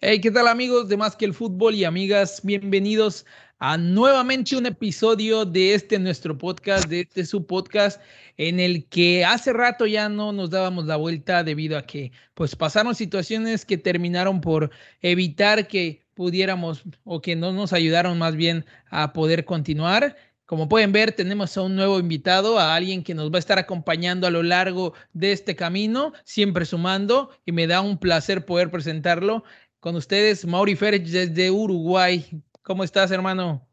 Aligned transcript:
Hey, 0.00 0.20
¿qué 0.20 0.30
tal 0.30 0.46
amigos 0.46 0.88
de 0.88 0.96
Más 0.96 1.16
que 1.16 1.24
el 1.24 1.34
Fútbol 1.34 1.74
y 1.74 1.82
amigas? 1.82 2.40
Bienvenidos 2.44 3.26
a 3.58 3.76
nuevamente 3.76 4.56
un 4.56 4.66
episodio 4.66 5.44
de 5.44 5.74
este 5.74 5.98
nuestro 5.98 6.38
podcast, 6.38 6.88
de 6.88 7.00
este 7.00 7.26
su 7.26 7.44
podcast, 7.44 8.00
en 8.36 8.60
el 8.60 8.86
que 8.86 9.24
hace 9.24 9.52
rato 9.52 9.86
ya 9.86 10.08
no 10.08 10.32
nos 10.32 10.50
dábamos 10.50 10.86
la 10.86 10.94
vuelta 10.94 11.42
debido 11.42 11.76
a 11.76 11.82
que 11.82 12.12
pues 12.34 12.54
pasaron 12.54 12.94
situaciones 12.94 13.64
que 13.64 13.76
terminaron 13.76 14.40
por 14.40 14.70
evitar 15.02 15.66
que 15.66 16.06
pudiéramos 16.14 16.84
o 17.02 17.20
que 17.20 17.34
no 17.34 17.50
nos 17.52 17.72
ayudaron 17.72 18.18
más 18.18 18.36
bien 18.36 18.66
a 18.90 19.12
poder 19.12 19.44
continuar. 19.44 20.16
Como 20.48 20.66
pueden 20.66 20.92
ver, 20.92 21.12
tenemos 21.12 21.58
a 21.58 21.62
un 21.62 21.76
nuevo 21.76 21.98
invitado, 21.98 22.58
a 22.58 22.74
alguien 22.74 23.02
que 23.02 23.14
nos 23.14 23.30
va 23.30 23.36
a 23.36 23.38
estar 23.38 23.58
acompañando 23.58 24.26
a 24.26 24.30
lo 24.30 24.42
largo 24.42 24.94
de 25.12 25.32
este 25.32 25.54
camino, 25.54 26.14
siempre 26.24 26.64
sumando, 26.64 27.30
y 27.44 27.52
me 27.52 27.66
da 27.66 27.82
un 27.82 27.98
placer 27.98 28.46
poder 28.46 28.70
presentarlo. 28.70 29.44
Con 29.80 29.94
ustedes, 29.94 30.44
Mauri 30.44 30.74
Férez 30.74 31.08
desde 31.08 31.52
Uruguay. 31.52 32.26
¿Cómo 32.62 32.82
estás, 32.82 33.12
hermano? 33.12 33.64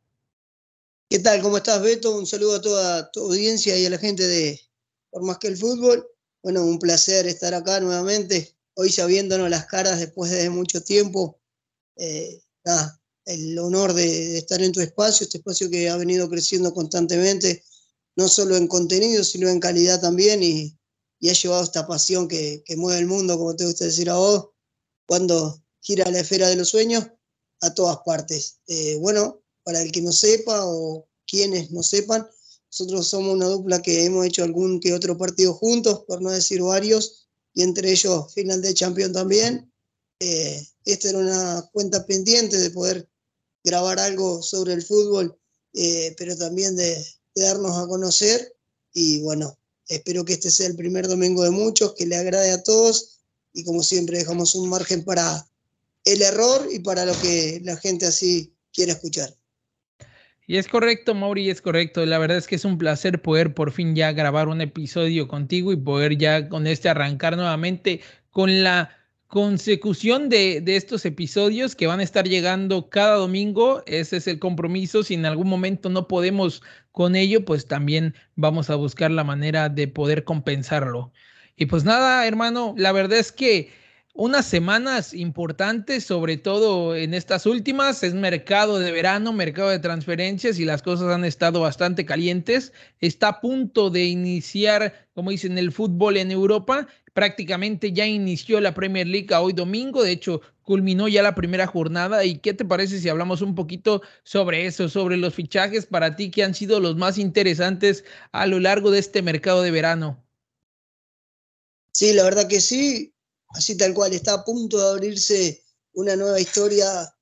¿Qué 1.09 1.17
tal? 1.17 1.41
¿Cómo 1.41 1.57
estás, 1.57 1.81
Beto? 1.81 2.15
Un 2.15 2.27
saludo 2.27 2.57
a 2.57 2.61
toda 2.61 3.11
tu 3.11 3.21
audiencia 3.21 3.75
y 3.75 3.87
a 3.87 3.89
la 3.89 3.97
gente 3.97 4.27
de 4.27 4.61
Por 5.09 5.23
Más 5.23 5.39
que 5.39 5.47
el 5.47 5.57
Fútbol. 5.57 6.07
Bueno, 6.43 6.63
un 6.63 6.77
placer 6.77 7.25
estar 7.25 7.55
acá 7.55 7.79
nuevamente, 7.79 8.55
hoy 8.75 8.89
ya 8.91 9.07
viéndonos 9.07 9.49
las 9.49 9.65
caras 9.65 9.99
después 9.99 10.29
de 10.29 10.47
mucho 10.51 10.83
tiempo. 10.83 11.39
Eh, 11.95 12.39
nada, 12.63 13.01
el 13.25 13.57
honor 13.57 13.93
de, 13.93 14.37
estar 14.37 14.61
en 14.61 14.71
tu 14.71 14.81
espacio, 14.81 15.23
este 15.23 15.39
espacio 15.39 15.71
que 15.71 15.89
ha 15.89 15.97
venido 15.97 16.29
creciendo 16.29 16.71
constantemente, 16.71 17.63
no 18.15 18.27
solo 18.27 18.55
en 18.57 18.67
contenido, 18.67 19.23
sino 19.23 19.49
en 19.49 19.59
calidad 19.59 19.99
también, 19.99 20.43
y, 20.43 20.77
y 21.19 21.29
ha 21.29 21.33
llevado 21.33 21.63
esta 21.63 21.87
pasión 21.87 22.27
que, 22.27 22.61
que, 22.63 22.77
mueve 22.77 22.99
el 22.99 23.07
mundo, 23.07 23.39
como 23.39 23.55
te 23.55 23.65
gusta 23.65 23.85
decir 23.85 24.07
a 24.11 24.17
vos, 24.17 24.49
cuando 25.07 25.64
gira 25.85 26.09
la 26.09 26.21
esfera 26.21 26.49
de 26.49 26.55
los 26.55 26.69
sueños 26.69 27.05
a 27.61 27.73
todas 27.75 27.99
partes. 28.03 28.57
Eh, 28.67 28.97
bueno, 28.99 29.43
para 29.63 29.81
el 29.83 29.91
que 29.91 30.01
no 30.01 30.11
sepa 30.11 30.65
o 30.65 31.07
quienes 31.27 31.69
no 31.69 31.83
sepan, 31.83 32.27
nosotros 32.71 33.07
somos 33.07 33.35
una 33.35 33.45
dupla 33.45 33.81
que 33.83 34.03
hemos 34.03 34.25
hecho 34.25 34.43
algún 34.43 34.79
que 34.79 34.93
otro 34.93 35.15
partido 35.15 35.53
juntos, 35.53 36.03
por 36.07 36.23
no 36.23 36.31
decir 36.31 36.61
varios, 36.63 37.27
y 37.53 37.61
entre 37.61 37.91
ellos 37.91 38.33
final 38.33 38.63
de 38.63 38.73
Champions 38.73 39.13
también. 39.13 39.71
Eh, 40.19 40.67
esta 40.85 41.09
era 41.09 41.19
una 41.19 41.69
cuenta 41.71 42.03
pendiente 42.05 42.57
de 42.57 42.71
poder 42.71 43.07
grabar 43.63 43.99
algo 43.99 44.41
sobre 44.41 44.73
el 44.73 44.81
fútbol, 44.81 45.37
eh, 45.73 46.15
pero 46.17 46.35
también 46.35 46.75
de, 46.75 46.95
de, 47.35 47.43
darnos 47.43 47.77
a 47.77 47.87
conocer. 47.87 48.57
Y 48.91 49.21
bueno, 49.21 49.55
espero 49.87 50.25
que 50.25 50.33
este 50.33 50.49
sea 50.49 50.65
el 50.65 50.75
primer 50.75 51.07
domingo 51.07 51.43
de 51.43 51.51
muchos, 51.51 51.93
que 51.93 52.07
le 52.07 52.15
agrade 52.15 52.51
a 52.51 52.63
todos. 52.63 53.19
Y 53.53 53.63
como 53.63 53.83
siempre, 53.83 54.17
dejamos 54.17 54.55
un 54.55 54.67
margen 54.67 55.05
para 55.05 55.47
el 56.05 56.21
error 56.21 56.67
y 56.71 56.79
para 56.79 57.05
lo 57.05 57.13
que 57.19 57.59
la 57.63 57.75
gente 57.77 58.05
así 58.05 58.55
quiere 58.71 58.93
escuchar. 58.93 59.29
Y 60.47 60.57
es 60.57 60.67
correcto, 60.67 61.15
Mauri, 61.15 61.49
es 61.49 61.61
correcto. 61.61 62.05
La 62.05 62.19
verdad 62.19 62.37
es 62.37 62.47
que 62.47 62.55
es 62.55 62.65
un 62.65 62.77
placer 62.77 63.21
poder 63.21 63.55
por 63.55 63.71
fin 63.71 63.95
ya 63.95 64.11
grabar 64.11 64.47
un 64.47 64.61
episodio 64.61 65.27
contigo 65.27 65.73
y 65.73 65.75
poder 65.75 66.17
ya 66.17 66.47
con 66.49 66.67
este 66.67 66.87
arrancar 66.87 67.35
nuevamente 67.35 68.01
con 68.29 68.63
la 68.63 68.95
consecución 69.27 70.29
de, 70.29 70.61
de, 70.61 70.75
estos 70.75 71.03
episodios 71.05 71.75
que 71.75 71.87
van 71.87 71.99
a 71.99 72.03
estar 72.03 72.27
llegando 72.27 72.89
cada 72.89 73.15
domingo. 73.15 73.81
Ese 73.87 74.17
es 74.17 74.27
el 74.27 74.37
compromiso. 74.37 75.03
Si 75.03 75.15
en 75.15 75.25
algún 75.25 75.47
momento 75.47 75.89
no 75.89 76.07
podemos 76.07 76.61
con 76.91 77.15
ello, 77.15 77.43
pues 77.43 77.67
también 77.67 78.13
vamos 78.35 78.69
a 78.69 78.75
buscar 78.75 79.09
la 79.09 79.23
manera 79.23 79.67
de 79.67 79.87
poder 79.87 80.23
compensarlo. 80.23 81.11
Y 81.55 81.65
pues 81.65 81.85
nada, 81.85 82.27
hermano, 82.27 82.75
la 82.77 82.91
verdad 82.91 83.17
es 83.17 83.31
que 83.31 83.71
unas 84.17 84.45
semanas 84.45 85.13
importantes, 85.13 86.05
sobre 86.05 86.37
todo 86.37 86.95
en 86.95 87.13
estas 87.13 87.45
últimas, 87.45 88.01
es 88.01 88.13
mercado 88.13 88.79
de 88.79 88.93
verano, 88.93 89.33
mercado 89.33 89.69
de 89.69 89.79
transferencias 89.79 90.57
y 90.57 90.63
las 90.63 90.81
cosas 90.81 91.13
han 91.13 91.25
estado 91.25 91.59
bastante 91.59 92.05
calientes. 92.05 92.71
Está 93.01 93.27
a 93.27 93.41
punto 93.41 93.89
de 93.89 94.05
iniciar, 94.05 95.09
como 95.13 95.31
dicen, 95.31 95.57
el 95.57 95.73
fútbol 95.73 96.15
en 96.15 96.31
Europa. 96.31 96.87
Prácticamente 97.13 97.91
ya 97.91 98.07
inició 98.07 98.61
la 98.61 98.73
Premier 98.73 99.05
League 99.05 99.35
hoy 99.35 99.51
domingo, 99.51 100.01
de 100.01 100.11
hecho 100.11 100.41
culminó 100.61 101.09
ya 101.09 101.21
la 101.21 101.35
primera 101.35 101.67
jornada. 101.67 102.23
¿Y 102.23 102.37
qué 102.37 102.53
te 102.53 102.63
parece 102.63 102.99
si 102.99 103.09
hablamos 103.09 103.41
un 103.41 103.53
poquito 103.53 104.01
sobre 104.23 104.65
eso, 104.65 104.87
sobre 104.87 105.17
los 105.17 105.33
fichajes 105.33 105.85
para 105.85 106.15
ti 106.15 106.31
que 106.31 106.43
han 106.43 106.55
sido 106.55 106.79
los 106.79 106.95
más 106.95 107.17
interesantes 107.17 108.05
a 108.31 108.47
lo 108.47 108.61
largo 108.61 108.91
de 108.91 108.99
este 108.99 109.21
mercado 109.21 109.61
de 109.61 109.71
verano? 109.71 110.23
Sí, 111.91 112.13
la 112.13 112.23
verdad 112.23 112.47
que 112.47 112.61
sí 112.61 113.14
así 113.55 113.75
tal 113.75 113.93
cual, 113.93 114.13
está 114.13 114.33
a 114.33 114.45
punto 114.45 114.77
de 114.77 114.89
abrirse 114.89 115.63
una 115.93 116.15
nueva 116.15 116.39
historia 116.39 117.13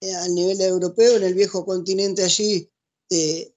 eh, 0.00 0.14
a 0.14 0.28
nivel 0.28 0.60
europeo, 0.60 1.16
en 1.16 1.24
el 1.24 1.34
viejo 1.34 1.64
continente 1.64 2.22
allí, 2.22 2.70
de, 3.08 3.54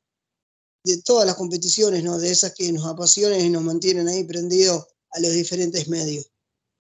todas 1.06 1.28
las 1.28 1.36
competiciones, 1.36 2.03
¿no? 2.03 2.18
de 2.18 2.31
esas 2.31 2.53
que 2.56 2.72
nos 2.72 2.86
apasionan 2.86 3.40
y 3.40 3.50
nos 3.50 3.62
mantienen 3.62 4.08
ahí 4.08 4.24
prendidos 4.24 4.88
a 5.12 5.20
los 5.20 5.31
diferentes 5.31 5.88
medios. 5.88 6.31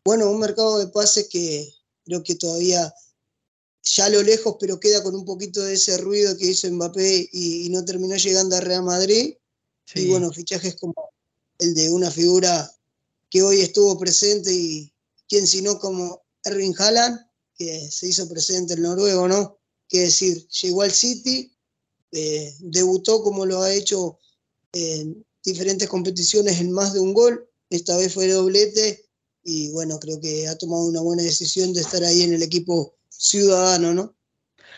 Bueno, 0.05 0.31
un 0.31 0.39
mercado 0.39 0.79
de 0.79 0.89
pases 0.89 1.29
que 1.29 1.73
creo 2.05 2.23
que 2.23 2.35
todavía 2.35 2.93
ya 3.83 4.07
a 4.07 4.11
lo 4.11 4.23
lejos, 4.23 4.57
pero 4.61 4.81
queda 4.81 5.03
con 5.03 5.15
un 5.15 5.25
poquito 5.25 5.63
de 5.63 5.75
ese 5.75 5.97
ruido 5.99 6.37
que 6.37 6.47
hizo 6.47 6.71
Mbappé 6.71 7.31
y, 7.33 7.69
no 7.71 7.85
terminó 7.85 8.17
llegando 8.17 8.57
a 8.57 8.61
Real 8.61 8.83
Madrid. 8.83 9.35
Y 9.95 10.11
bueno, 10.11 10.33
fichajes 10.33 10.77
como 10.77 10.95
el 11.59 11.75
de 11.75 11.91
una 11.91 12.11
figura 12.11 12.71
que 13.31 13.43
hoy 13.43 13.61
estuvo 13.61 13.99
presente 13.99 14.53
y, 14.53 14.93
quien 15.29 15.47
sino 15.47 15.79
como 15.79 16.23
Erwin 16.45 16.75
Haaland, 16.79 17.19
que 17.57 17.91
se 17.91 18.09
hizo 18.09 18.29
presente 18.29 18.75
el 18.75 18.83
noruego, 18.83 19.29
¿no? 19.29 19.59
Que 19.89 20.01
decir, 20.01 20.47
llegó 20.49 20.83
al 20.83 20.93
City, 20.93 21.53
eh, 22.13 22.55
debutó 22.61 23.23
como 23.23 23.47
lo 23.47 23.63
ha 23.63 23.73
hecho 23.73 24.19
en 24.73 25.25
diferentes 25.45 25.89
competiciones 25.89 26.61
en 26.61 26.73
más 26.73 26.93
de 26.93 27.01
un 27.01 27.15
gol, 27.15 27.49
esta 27.71 27.97
vez 27.97 28.13
fue 28.15 28.29
doblete 28.29 29.07
y 29.43 29.71
bueno, 29.71 29.99
creo 29.99 30.21
que 30.21 30.49
ha 30.49 30.59
tomado 30.59 30.87
una 30.87 31.01
buena 31.01 31.23
decisión 31.23 31.73
de 31.73 31.81
estar 31.81 32.03
ahí 32.03 32.23
en 32.23 32.35
el 32.35 32.43
equipo 32.43 32.97
ciudadano, 33.09 33.95
¿no? 33.95 34.15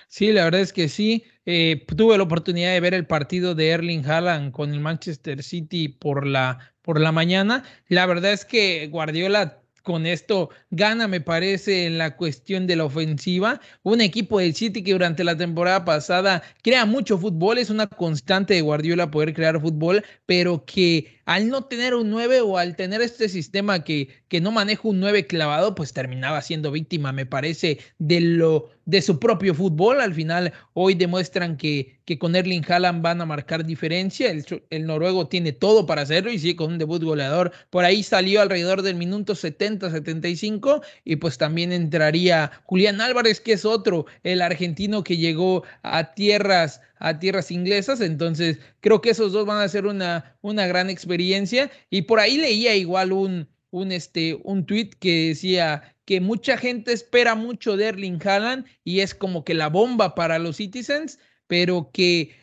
Sí, 0.09 0.33
la 0.33 0.45
verdad 0.45 0.61
es 0.61 0.73
que 0.73 0.89
sí. 0.89 1.25
Eh, 1.47 1.85
tuve 1.97 2.17
la 2.17 2.25
oportunidad 2.25 2.73
de 2.73 2.81
ver 2.81 2.95
el 2.95 3.07
partido 3.07 3.55
de 3.55 3.69
Erling 3.69 4.05
Haaland 4.05 4.53
con 4.53 4.73
el 4.73 4.81
Manchester 4.81 5.43
City 5.43 5.89
por 5.89 6.27
la, 6.27 6.75
por 6.83 7.01
la 7.01 7.13
mañana. 7.13 7.65
La 7.89 8.07
verdad 8.07 8.33
es 8.33 8.45
que 8.45 8.89
Guardiola 8.89 9.63
con 9.89 10.05
esto 10.05 10.51
gana, 10.71 11.09
me 11.09 11.23
parece, 11.23 11.87
en 11.87 11.97
la 11.97 12.15
cuestión 12.15 12.67
de 12.67 12.77
la 12.77 12.85
ofensiva. 12.85 13.59
Un 13.83 14.03
equipo 14.03 14.39
del 14.39 14.55
City 14.55 14.83
que 14.83 14.93
durante 14.93 15.25
la 15.25 15.35
temporada 15.35 15.87
pasada 15.87 16.43
crea 16.63 16.85
mucho 16.85 17.17
fútbol, 17.17 17.57
es 17.57 17.71
una 17.71 17.87
constante 17.87 18.53
de 18.53 18.61
Guardiola 18.61 19.11
poder 19.11 19.33
crear 19.33 19.59
fútbol, 19.59 20.05
pero 20.27 20.63
que 20.67 21.18
al 21.29 21.51
no 21.51 21.65
tener 21.65 21.95
un 21.95 22.09
9 22.09 22.41
o 22.41 22.57
al 22.57 22.75
tener 22.75 23.03
este 23.03 23.29
sistema 23.29 23.85
que, 23.85 24.09
que 24.29 24.41
no 24.41 24.51
maneja 24.51 24.89
un 24.89 24.99
9 24.99 25.27
clavado, 25.27 25.75
pues 25.75 25.93
terminaba 25.93 26.41
siendo 26.41 26.71
víctima, 26.73 27.13
me 27.13 27.27
parece, 27.27 27.81
de 27.99 28.23
lo 28.23 28.71
de 28.87 29.03
su 29.03 29.19
propio 29.19 29.55
fútbol. 29.55 30.01
Al 30.01 30.15
final, 30.15 30.55
hoy 30.73 30.95
demuestran 30.95 31.59
que, 31.59 31.99
que 32.07 32.19
con 32.19 32.35
Erling 32.35 32.65
Haaland 32.67 33.03
van 33.03 33.21
a 33.21 33.27
marcar 33.27 33.67
diferencia. 33.67 34.31
El, 34.31 34.47
el, 34.71 34.87
noruego 34.87 35.29
tiene 35.29 35.53
todo 35.53 35.85
para 35.85 36.01
hacerlo 36.01 36.33
y 36.33 36.39
sí, 36.39 36.57
con 36.57 36.73
un 36.73 36.79
debut 36.79 37.05
goleador. 37.05 37.53
Por 37.69 37.85
ahí 37.85 38.03
salió 38.03 38.41
alrededor 38.41 38.81
del 38.81 38.95
minuto 38.95 39.35
70-75 39.35 40.81
y 41.05 41.17
pues 41.17 41.37
también 41.37 41.73
entraría 41.73 42.53
Julián 42.65 43.03
Álvarez, 43.03 43.43
que 43.43 43.53
es 43.53 43.67
otro, 43.67 44.07
el 44.23 44.41
argentino 44.41 45.05
que 45.05 45.19
llegó 45.19 45.63
a 45.83 46.15
tierras 46.15 46.81
a 46.99 47.19
tierras 47.19 47.51
inglesas. 47.51 48.01
Entonces, 48.01 48.59
creo 48.81 49.01
que 49.01 49.11
esos 49.11 49.33
dos 49.33 49.47
van 49.47 49.61
a 49.63 49.69
ser 49.69 49.87
una, 49.87 50.37
una 50.43 50.67
gran 50.67 50.91
experiencia. 50.91 51.71
Y 51.91 52.03
por 52.03 52.21
ahí 52.21 52.39
leía 52.39 52.75
igual 52.77 53.13
un, 53.13 53.49
un, 53.71 53.93
este, 53.93 54.39
un 54.45 54.67
tweet 54.67 54.91
que 54.99 55.29
decía 55.29 55.95
que 56.05 56.21
mucha 56.21 56.57
gente 56.57 56.93
espera 56.93 57.35
mucho 57.35 57.77
de 57.77 57.87
Erling 57.87 58.19
Haaland 58.27 58.67
y 58.83 59.01
es 59.01 59.15
como 59.15 59.45
que 59.45 59.55
la 59.55 59.69
bomba 59.69 60.15
para 60.15 60.39
los 60.39 60.57
Citizens, 60.57 61.19
pero 61.47 61.91
que 61.93 62.35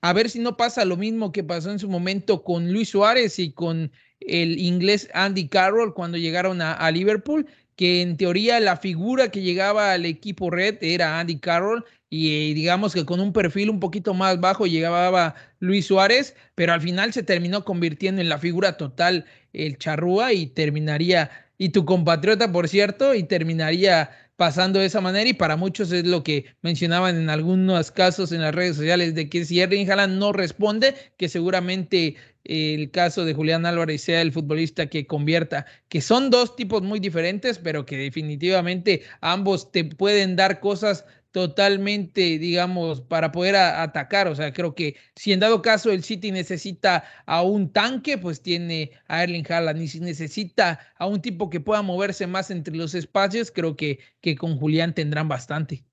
a 0.00 0.12
ver 0.12 0.30
si 0.30 0.38
no 0.38 0.56
pasa 0.56 0.84
lo 0.84 0.96
mismo 0.96 1.32
que 1.32 1.44
pasó 1.44 1.70
en 1.70 1.78
su 1.78 1.88
momento 1.88 2.42
con 2.42 2.72
Luis 2.72 2.90
Suárez 2.90 3.38
y 3.38 3.52
con 3.52 3.92
el 4.20 4.58
inglés 4.58 5.08
Andy 5.12 5.48
Carroll 5.48 5.94
cuando 5.94 6.18
llegaron 6.18 6.62
a, 6.62 6.72
a 6.72 6.90
Liverpool, 6.90 7.46
que 7.76 8.02
en 8.02 8.16
teoría 8.16 8.60
la 8.60 8.76
figura 8.76 9.30
que 9.30 9.42
llegaba 9.42 9.92
al 9.92 10.06
equipo 10.06 10.50
red 10.50 10.76
era 10.80 11.18
Andy 11.20 11.38
Carroll 11.38 11.84
y 12.08 12.54
digamos 12.54 12.94
que 12.94 13.04
con 13.04 13.20
un 13.20 13.32
perfil 13.32 13.70
un 13.70 13.80
poquito 13.80 14.14
más 14.14 14.40
bajo 14.40 14.66
llegaba 14.66 15.34
Luis 15.58 15.86
Suárez, 15.86 16.36
pero 16.54 16.72
al 16.72 16.80
final 16.80 17.12
se 17.12 17.24
terminó 17.24 17.64
convirtiendo 17.64 18.20
en 18.20 18.28
la 18.28 18.38
figura 18.38 18.76
total 18.76 19.24
el 19.52 19.78
charrúa 19.78 20.32
y 20.32 20.46
terminaría, 20.46 21.30
y 21.58 21.70
tu 21.70 21.84
compatriota 21.84 22.52
por 22.52 22.68
cierto, 22.68 23.14
y 23.14 23.24
terminaría 23.24 24.10
pasando 24.36 24.80
de 24.80 24.86
esa 24.86 25.00
manera 25.00 25.28
y 25.28 25.34
para 25.34 25.56
muchos 25.56 25.92
es 25.92 26.04
lo 26.06 26.24
que 26.24 26.46
mencionaban 26.62 27.16
en 27.16 27.30
algunos 27.30 27.90
casos 27.90 28.32
en 28.32 28.42
las 28.42 28.54
redes 28.54 28.76
sociales 28.76 29.14
de 29.14 29.28
que 29.28 29.44
si 29.44 29.60
Erling 29.60 29.90
Haaland 29.90 30.18
no 30.18 30.32
responde, 30.32 30.94
que 31.16 31.28
seguramente 31.28 32.16
el 32.44 32.90
caso 32.90 33.24
de 33.24 33.34
Julián 33.34 33.64
Álvarez 33.64 34.02
sea 34.02 34.20
el 34.20 34.32
futbolista 34.32 34.86
que 34.86 35.06
convierta, 35.06 35.66
que 35.88 36.00
son 36.00 36.30
dos 36.30 36.56
tipos 36.56 36.82
muy 36.82 37.00
diferentes, 37.00 37.58
pero 37.58 37.86
que 37.86 37.96
definitivamente 37.96 39.02
ambos 39.20 39.70
te 39.72 39.84
pueden 39.84 40.36
dar 40.36 40.60
cosas 40.60 41.04
totalmente, 41.34 42.38
digamos, 42.38 43.00
para 43.00 43.32
poder 43.32 43.56
atacar. 43.56 44.28
O 44.28 44.36
sea, 44.36 44.52
creo 44.52 44.76
que 44.76 44.94
si 45.16 45.32
en 45.32 45.40
dado 45.40 45.62
caso 45.62 45.90
el 45.90 46.04
City 46.04 46.30
necesita 46.30 47.02
a 47.26 47.42
un 47.42 47.72
tanque, 47.72 48.18
pues 48.18 48.40
tiene 48.40 48.92
a 49.08 49.24
Erling 49.24 49.44
Haaland. 49.50 49.82
Y 49.82 49.88
si 49.88 49.98
necesita 49.98 50.78
a 50.96 51.08
un 51.08 51.20
tipo 51.20 51.50
que 51.50 51.58
pueda 51.58 51.82
moverse 51.82 52.28
más 52.28 52.52
entre 52.52 52.76
los 52.76 52.94
espacios, 52.94 53.50
creo 53.50 53.74
que, 53.74 53.98
que 54.20 54.36
con 54.36 54.60
Julián 54.60 54.94
tendrán 54.94 55.26
bastante. 55.26 55.84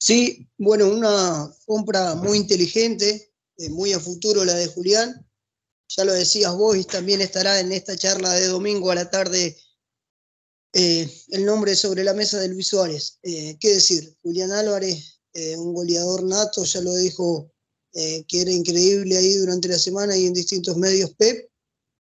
Sí, 0.00 0.50
bueno, 0.58 0.88
una 0.88 1.48
compra 1.64 2.16
muy 2.16 2.38
inteligente, 2.38 3.32
eh, 3.56 3.70
muy 3.70 3.92
a 3.92 4.00
futuro 4.00 4.44
la 4.44 4.54
de 4.54 4.66
Julián. 4.66 5.24
Ya 5.96 6.04
lo 6.04 6.12
decías 6.12 6.52
vos 6.56 6.76
y 6.76 6.82
también 6.82 7.20
estará 7.20 7.60
en 7.60 7.70
esta 7.70 7.96
charla 7.96 8.32
de 8.32 8.48
domingo 8.48 8.90
a 8.90 8.96
la 8.96 9.08
tarde 9.08 9.56
eh, 10.74 11.06
el 11.28 11.44
nombre 11.44 11.76
sobre 11.76 12.02
la 12.02 12.14
mesa 12.14 12.40
de 12.40 12.48
Luis 12.48 12.68
Suárez. 12.68 13.18
Eh, 13.22 13.56
¿Qué 13.60 13.74
decir? 13.74 14.16
Julián 14.22 14.52
Álvarez, 14.52 15.20
eh, 15.34 15.56
un 15.56 15.74
goleador 15.74 16.22
nato, 16.24 16.64
ya 16.64 16.80
lo 16.80 16.94
dijo 16.94 17.48
que 17.94 18.40
era 18.40 18.50
increíble 18.50 19.18
ahí 19.18 19.34
durante 19.34 19.68
la 19.68 19.78
semana 19.78 20.16
y 20.16 20.24
en 20.24 20.32
distintos 20.32 20.78
medios 20.78 21.10
Pep. 21.14 21.50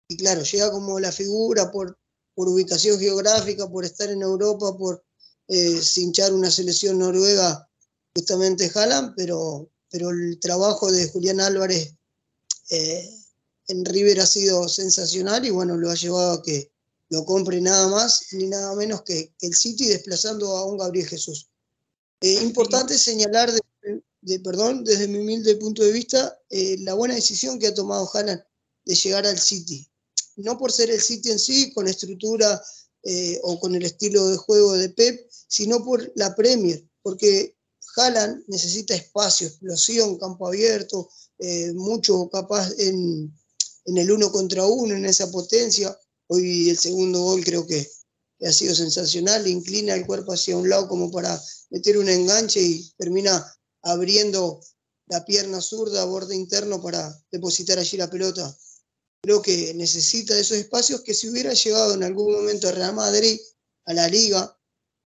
Y 0.08 0.18
claro, 0.18 0.42
llega 0.42 0.70
como 0.70 1.00
la 1.00 1.10
figura 1.10 1.70
por, 1.70 1.98
por 2.34 2.50
ubicación 2.50 3.00
geográfica, 3.00 3.66
por 3.66 3.86
estar 3.86 4.10
en 4.10 4.20
Europa, 4.20 4.76
por 4.76 5.02
cinchar 5.48 6.34
una 6.34 6.50
selección 6.50 6.98
noruega, 6.98 7.66
justamente 8.14 8.70
Haaland, 8.74 9.14
pero, 9.16 9.70
pero 9.90 10.10
el 10.10 10.38
trabajo 10.38 10.92
de 10.92 11.08
Julián 11.08 11.40
Álvarez 11.40 11.94
en 12.68 13.84
River 13.86 14.20
ha 14.20 14.26
sido 14.26 14.68
sensacional 14.68 15.46
y 15.46 15.50
bueno, 15.50 15.78
lo 15.78 15.88
ha 15.88 15.94
llevado 15.94 16.32
a 16.32 16.42
que 16.42 16.70
no 17.10 17.24
compre 17.24 17.60
nada 17.60 17.88
más 17.88 18.32
ni 18.32 18.46
nada 18.46 18.74
menos 18.76 19.02
que, 19.02 19.34
el 19.40 19.54
City 19.54 19.88
desplazando 19.88 20.56
a 20.56 20.64
un 20.64 20.78
Gabriel 20.78 21.08
Jesús. 21.08 21.48
Eh, 22.20 22.40
importante 22.42 22.96
señalar, 22.96 23.52
de, 24.22 24.40
perdón, 24.40 24.84
desde 24.84 25.08
mi 25.08 25.18
humilde 25.18 25.56
punto 25.56 25.82
de 25.82 25.92
vista, 25.92 26.38
eh, 26.50 26.76
la 26.80 26.94
buena 26.94 27.14
decisión 27.14 27.58
que 27.58 27.66
ha 27.66 27.74
tomado 27.74 28.08
Haaland 28.12 28.42
de 28.84 28.94
llegar 28.94 29.26
al 29.26 29.38
City. 29.38 29.86
No 30.36 30.56
por 30.56 30.70
ser 30.70 30.90
el 30.90 31.00
City 31.00 31.30
en 31.30 31.38
sí, 31.38 31.72
con 31.72 31.88
estructura 31.88 32.62
eh, 33.02 33.40
o 33.42 33.58
con 33.58 33.74
el 33.74 33.84
estilo 33.84 34.28
de 34.28 34.36
juego 34.36 34.74
de 34.74 34.90
Pep, 34.90 35.28
sino 35.48 35.84
por 35.84 36.12
la 36.14 36.36
Premier, 36.36 36.84
porque 37.02 37.56
Haaland 37.96 38.44
necesita 38.46 38.94
espacio, 38.94 39.48
explosión, 39.48 40.16
campo 40.16 40.46
abierto, 40.46 41.10
mucho 41.74 42.28
capaz 42.28 42.70
en, 42.78 43.34
en 43.86 43.98
el 43.98 44.10
uno 44.12 44.30
contra 44.30 44.66
uno, 44.66 44.94
en 44.94 45.06
esa 45.06 45.30
potencia 45.30 45.98
Hoy 46.32 46.70
el 46.70 46.78
segundo 46.78 47.22
gol 47.22 47.42
creo 47.44 47.66
que 47.66 47.90
ha 48.42 48.52
sido 48.52 48.72
sensacional, 48.72 49.48
inclina 49.48 49.94
el 49.94 50.06
cuerpo 50.06 50.32
hacia 50.32 50.56
un 50.56 50.68
lado 50.68 50.86
como 50.86 51.10
para 51.10 51.42
meter 51.70 51.98
un 51.98 52.08
enganche 52.08 52.62
y 52.62 52.88
termina 52.96 53.44
abriendo 53.82 54.60
la 55.08 55.24
pierna 55.24 55.60
zurda 55.60 56.04
borde 56.04 56.36
interno 56.36 56.80
para 56.80 57.20
depositar 57.32 57.80
allí 57.80 57.96
la 57.96 58.08
pelota. 58.08 58.56
Creo 59.20 59.42
que 59.42 59.74
necesita 59.74 60.36
de 60.36 60.42
esos 60.42 60.58
espacios 60.58 61.00
que 61.00 61.14
si 61.14 61.28
hubiera 61.28 61.52
llegado 61.52 61.94
en 61.94 62.04
algún 62.04 62.32
momento 62.32 62.68
a 62.68 62.72
Real 62.72 62.94
Madrid, 62.94 63.36
a 63.86 63.92
la 63.92 64.06
Liga 64.06 64.56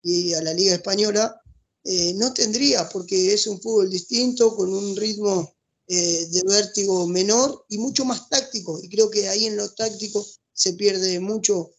y 0.03 0.35
a 0.35 0.43
la 0.43 0.53
Liga 0.53 0.75
Española, 0.75 1.41
eh, 1.85 2.13
no 2.17 2.35
tendría, 2.35 2.87
porque 2.91 3.33
es 3.33 3.47
un 3.47 3.63
fútbol 3.63 3.89
distinto, 3.89 4.55
con 4.55 4.75
un 4.75 4.95
ritmo 4.95 5.57
eh, 5.89 6.27
de 6.31 6.43
vértigo 6.47 7.07
menor 7.07 7.65
y 7.71 7.79
mucho 7.79 8.05
más 8.05 8.29
táctico. 8.29 8.79
Y 8.83 8.91
creo 8.91 9.11
que 9.11 9.27
ahí 9.31 9.47
en 9.47 9.57
lo 9.57 9.73
táctico 9.73 10.27
se 10.55 10.73
pierde 10.75 11.21
mucho 11.21 11.71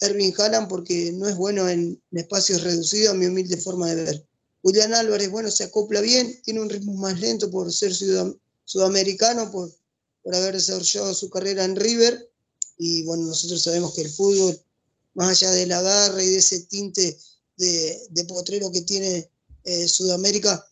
Erwin 0.00 0.34
Haaland 0.36 0.68
porque 0.68 1.12
no 1.12 1.28
es 1.28 1.36
bueno 1.36 1.68
en, 1.68 2.02
espacios 2.10 2.62
reducidos, 2.62 3.10
a 3.10 3.14
mi 3.14 3.26
humilde 3.26 3.56
forma 3.56 3.94
de 3.94 4.02
ver. 4.02 4.26
Julián 4.62 4.94
Álvarez, 4.94 5.30
bueno, 5.30 5.50
se 5.50 5.64
acopla 5.64 6.00
bien, 6.00 6.40
tiene 6.42 6.60
un 6.60 6.70
ritmo 6.70 6.94
más 6.94 7.20
lento 7.20 7.50
por 7.50 7.72
ser 7.72 7.92
sudamericano, 8.64 9.50
por, 9.50 9.72
por 10.22 10.34
haber 10.34 10.54
desarrollado 10.54 11.14
su 11.14 11.30
carrera 11.30 11.64
en 11.64 11.76
River. 11.76 12.30
Y 12.78 13.04
bueno, 13.04 13.24
nosotros 13.24 13.62
sabemos 13.62 13.94
que 13.94 14.02
el 14.02 14.10
fútbol, 14.10 14.60
más 15.14 15.30
allá 15.30 15.52
de 15.52 15.66
la 15.66 15.82
garra 15.82 16.22
y 16.22 16.30
de 16.30 16.38
ese 16.38 16.60
tinte 16.60 17.16
de, 17.56 18.24
potrero 18.26 18.70
que 18.72 18.82
tiene 18.82 19.30
eh, 19.64 19.88
Sudamérica, 19.88 20.66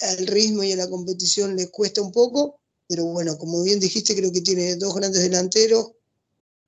al 0.00 0.26
ritmo 0.26 0.62
y 0.62 0.72
a 0.72 0.76
la 0.76 0.88
competición 0.88 1.56
le 1.56 1.68
cuesta 1.70 2.00
un 2.00 2.12
poco, 2.12 2.60
pero 2.86 3.04
bueno, 3.06 3.36
como 3.38 3.62
bien 3.62 3.80
dijiste, 3.80 4.14
creo 4.14 4.30
que 4.30 4.40
tiene 4.40 4.76
dos 4.76 4.94
grandes 4.94 5.22
delanteros, 5.22 5.92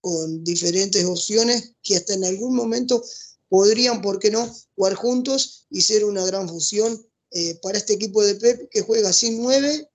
con 0.01 0.43
diferentes 0.45 1.05
opciones 1.05 1.75
que 1.83 1.97
hasta 1.97 2.15
en 2.15 2.25
algún 2.25 2.55
momento 2.55 3.03
podrían, 3.49 4.01
¿por 4.01 4.19
qué 4.19 4.31
no?, 4.31 4.53
jugar 4.77 4.95
juntos 4.95 5.67
y 5.71 5.83
ser 5.83 6.05
una 6.05 6.25
gran 6.25 6.49
fusión 6.49 7.05
eh, 7.33 7.59
para 7.63 7.79
este 7.79 7.95
equipo 7.95 8.23
de 8.25 8.35
Pep 8.37 8.69
que 8.71 8.81
juega 8.81 9.13
sin 9.13 9.43
nueve 9.43 9.89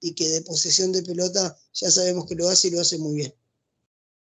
y 0.00 0.14
que 0.14 0.28
de 0.28 0.42
posesión 0.42 0.92
de 0.92 1.02
pelota 1.02 1.56
ya 1.72 1.90
sabemos 1.90 2.26
que 2.26 2.34
lo 2.34 2.48
hace 2.48 2.68
y 2.68 2.70
lo 2.72 2.80
hace 2.80 2.98
muy 2.98 3.16
bien. 3.16 3.34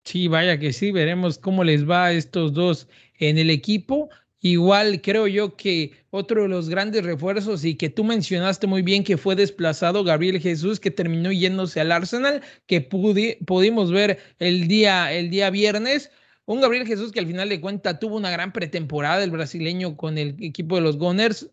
Sí, 0.05 0.27
vaya 0.29 0.59
que 0.59 0.73
sí, 0.73 0.91
veremos 0.91 1.39
cómo 1.39 1.63
les 1.65 1.89
va 1.89 2.07
a 2.07 2.13
estos 2.13 2.53
dos 2.53 2.89
en 3.19 3.39
el 3.39 3.51
equipo. 3.51 4.09
Igual 4.45 5.01
creo 5.03 5.29
yo 5.29 5.57
que 5.57 5.93
otro 6.11 6.43
de 6.43 6.49
los 6.49 6.69
grandes 6.69 7.05
refuerzos 7.05 7.65
y 7.65 7.77
que 7.77 7.89
tú 7.89 8.03
mencionaste 8.03 8.67
muy 8.67 8.83
bien 8.83 9.05
que 9.05 9.17
fue 9.17 9.37
desplazado 9.37 10.03
Gabriel 10.03 10.41
Jesús 10.41 10.81
que 10.81 10.91
terminó 10.91 11.31
yéndose 11.31 11.81
al 11.81 11.93
Arsenal, 11.93 12.43
que 12.67 12.81
pudimos 12.81 13.93
ver 13.93 14.19
el 14.41 14.67
día, 14.67 15.13
el 15.13 15.31
día 15.31 15.49
viernes, 15.51 16.11
un 16.45 16.61
Gabriel 16.61 16.87
Jesús 16.87 17.13
que 17.13 17.21
al 17.21 17.27
final 17.27 17.49
de 17.49 17.61
cuentas 17.61 18.01
tuvo 18.01 18.17
una 18.17 18.31
gran 18.31 18.53
pretemporada, 18.53 19.23
el 19.23 19.31
brasileño 19.31 19.97
con 19.97 20.19
el 20.19 20.37
equipo 20.41 20.75
de 20.75 20.83
los 20.83 20.99
Gunners. 20.99 21.49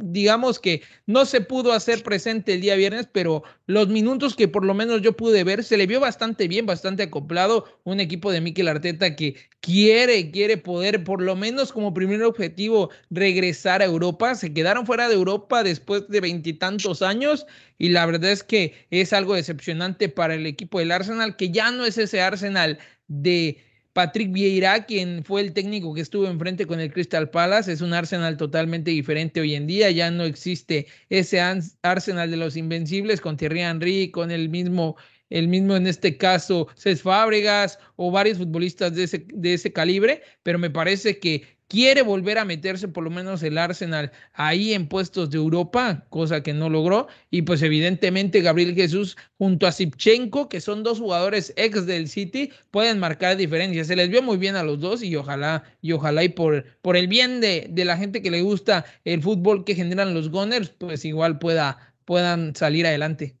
digamos 0.00 0.58
que 0.58 0.82
no 1.06 1.24
se 1.24 1.40
pudo 1.40 1.72
hacer 1.72 2.02
presente 2.02 2.54
el 2.54 2.60
día 2.60 2.76
viernes, 2.76 3.08
pero 3.10 3.42
los 3.66 3.88
minutos 3.88 4.36
que 4.36 4.48
por 4.48 4.66
lo 4.66 4.74
menos 4.74 5.00
yo 5.00 5.16
pude 5.16 5.44
ver, 5.44 5.64
se 5.64 5.78
le 5.78 5.86
vio 5.86 5.98
bastante 5.98 6.46
bien, 6.46 6.66
bastante 6.66 7.04
acoplado. 7.04 7.64
Un 7.84 8.00
equipo 8.00 8.30
de 8.30 8.42
Mikel 8.42 8.68
Arteta 8.68 9.16
que 9.16 9.36
quiere, 9.60 10.30
quiere 10.30 10.58
poder, 10.58 11.02
por 11.02 11.22
lo 11.22 11.34
menos 11.34 11.72
como 11.72 11.94
primer 11.94 12.22
objetivo, 12.22 12.90
regresar 13.10 13.80
a 13.80 13.86
Europa. 13.86 14.34
Se 14.34 14.52
quedaron 14.52 14.84
fuera 14.84 15.08
de 15.08 15.14
Europa 15.14 15.62
después 15.62 16.06
de 16.08 16.20
veintitantos 16.20 17.00
años 17.00 17.46
y 17.78 17.88
la 17.88 18.04
verdad 18.04 18.30
es 18.30 18.42
que 18.42 18.74
es 18.90 19.14
algo 19.14 19.34
decepcionante 19.34 20.10
para 20.10 20.34
el 20.34 20.46
equipo 20.46 20.80
del 20.80 20.92
Arsenal, 20.92 21.36
que 21.36 21.50
ya 21.50 21.70
no 21.70 21.86
es 21.86 21.96
ese 21.96 22.20
Arsenal 22.20 22.78
de 23.08 23.65
Patrick 23.96 24.30
Vieira, 24.30 24.84
quien 24.84 25.24
fue 25.24 25.40
el 25.40 25.54
técnico 25.54 25.94
que 25.94 26.02
estuvo 26.02 26.26
enfrente 26.26 26.66
con 26.66 26.80
el 26.80 26.92
Crystal 26.92 27.30
Palace, 27.30 27.72
es 27.72 27.80
un 27.80 27.94
Arsenal 27.94 28.36
totalmente 28.36 28.90
diferente 28.90 29.40
hoy 29.40 29.54
en 29.54 29.66
día. 29.66 29.90
Ya 29.90 30.10
no 30.10 30.24
existe 30.24 30.86
ese 31.08 31.40
Arsenal 31.80 32.30
de 32.30 32.36
los 32.36 32.58
invencibles 32.58 33.22
con 33.22 33.38
Thierry 33.38 33.62
Henry, 33.62 34.10
con 34.10 34.30
el 34.30 34.50
mismo, 34.50 34.96
el 35.30 35.48
mismo 35.48 35.76
en 35.76 35.86
este 35.86 36.18
caso 36.18 36.68
Cés 36.74 37.00
Fábregas 37.00 37.78
o 37.96 38.10
varios 38.10 38.36
futbolistas 38.36 38.94
de 38.94 39.04
ese, 39.04 39.26
de 39.32 39.54
ese 39.54 39.72
calibre, 39.72 40.20
pero 40.42 40.58
me 40.58 40.68
parece 40.68 41.18
que 41.18 41.55
quiere 41.68 42.02
volver 42.02 42.38
a 42.38 42.44
meterse 42.44 42.88
por 42.88 43.04
lo 43.04 43.10
menos 43.10 43.42
el 43.42 43.58
Arsenal 43.58 44.12
ahí 44.32 44.72
en 44.72 44.88
puestos 44.88 45.30
de 45.30 45.36
Europa, 45.36 46.06
cosa 46.10 46.42
que 46.42 46.52
no 46.52 46.70
logró. 46.70 47.08
Y 47.30 47.42
pues 47.42 47.62
evidentemente 47.62 48.40
Gabriel 48.40 48.74
Jesús 48.74 49.16
junto 49.38 49.66
a 49.66 49.72
Sipchenko, 49.72 50.48
que 50.48 50.60
son 50.60 50.82
dos 50.82 50.98
jugadores 50.98 51.52
ex 51.56 51.86
del 51.86 52.08
City, 52.08 52.50
pueden 52.70 52.98
marcar 52.98 53.36
diferencias. 53.36 53.88
Se 53.88 53.96
les 53.96 54.08
vio 54.08 54.22
muy 54.22 54.36
bien 54.36 54.56
a 54.56 54.62
los 54.62 54.80
dos 54.80 55.02
y 55.02 55.14
ojalá, 55.16 55.64
y 55.80 55.92
ojalá 55.92 56.24
y 56.24 56.28
por, 56.30 56.64
por 56.82 56.96
el 56.96 57.08
bien 57.08 57.40
de, 57.40 57.66
de 57.70 57.84
la 57.84 57.96
gente 57.96 58.22
que 58.22 58.30
le 58.30 58.42
gusta 58.42 58.84
el 59.04 59.22
fútbol 59.22 59.64
que 59.64 59.74
generan 59.74 60.14
los 60.14 60.30
Gunners, 60.30 60.70
pues 60.78 61.04
igual 61.04 61.38
pueda, 61.38 61.94
puedan 62.04 62.54
salir 62.54 62.86
adelante. 62.86 63.36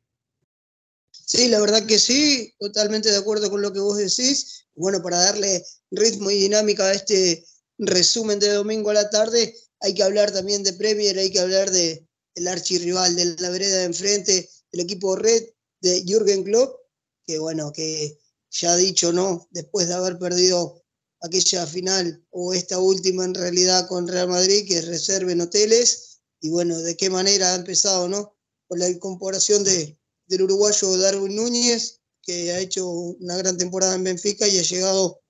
Sí, 1.10 1.48
la 1.48 1.60
verdad 1.60 1.84
que 1.86 1.98
sí, 1.98 2.54
totalmente 2.58 3.10
de 3.10 3.16
acuerdo 3.16 3.50
con 3.50 3.60
lo 3.60 3.72
que 3.72 3.80
vos 3.80 3.96
decís. 3.96 4.66
Bueno, 4.76 5.02
para 5.02 5.16
darle 5.16 5.62
ritmo 5.90 6.30
y 6.30 6.34
dinámica 6.34 6.84
a 6.84 6.92
este 6.92 7.44
resumen 7.78 8.38
de 8.38 8.52
domingo 8.52 8.90
a 8.90 8.94
la 8.94 9.10
tarde, 9.10 9.54
hay 9.80 9.94
que 9.94 10.02
hablar 10.02 10.32
también 10.32 10.62
de 10.62 10.72
Premier, 10.72 11.18
hay 11.18 11.30
que 11.30 11.40
hablar 11.40 11.70
de 11.70 12.06
el 12.34 12.48
archirrival 12.48 13.16
de 13.16 13.36
la 13.38 13.50
vereda 13.50 13.78
de 13.78 13.84
enfrente, 13.84 14.48
el 14.72 14.80
equipo 14.80 15.16
red 15.16 15.44
de 15.80 16.02
Jürgen 16.04 16.44
Klopp, 16.44 16.80
que 17.26 17.38
bueno, 17.38 17.72
que 17.72 18.18
ya 18.50 18.72
ha 18.72 18.76
dicho, 18.76 19.12
¿no? 19.12 19.48
Después 19.50 19.88
de 19.88 19.94
haber 19.94 20.18
perdido 20.18 20.82
aquella 21.20 21.66
final 21.66 22.24
o 22.30 22.54
esta 22.54 22.78
última 22.78 23.24
en 23.24 23.34
realidad 23.34 23.88
con 23.88 24.06
Real 24.06 24.28
Madrid, 24.28 24.66
que 24.66 24.80
reserven 24.82 25.40
hoteles, 25.40 26.20
y 26.40 26.50
bueno, 26.50 26.78
de 26.78 26.96
qué 26.96 27.10
manera 27.10 27.52
ha 27.52 27.56
empezado, 27.56 28.08
¿no? 28.08 28.36
Con 28.68 28.78
la 28.78 28.88
incorporación 28.88 29.64
de, 29.64 29.98
del 30.26 30.42
uruguayo 30.42 30.96
Darwin 30.98 31.36
Núñez, 31.36 32.00
que 32.22 32.52
ha 32.52 32.58
hecho 32.58 32.88
una 32.88 33.36
gran 33.36 33.56
temporada 33.56 33.94
en 33.94 34.04
Benfica 34.04 34.46
y 34.46 34.58
ha 34.58 34.62
llegado 34.62 35.22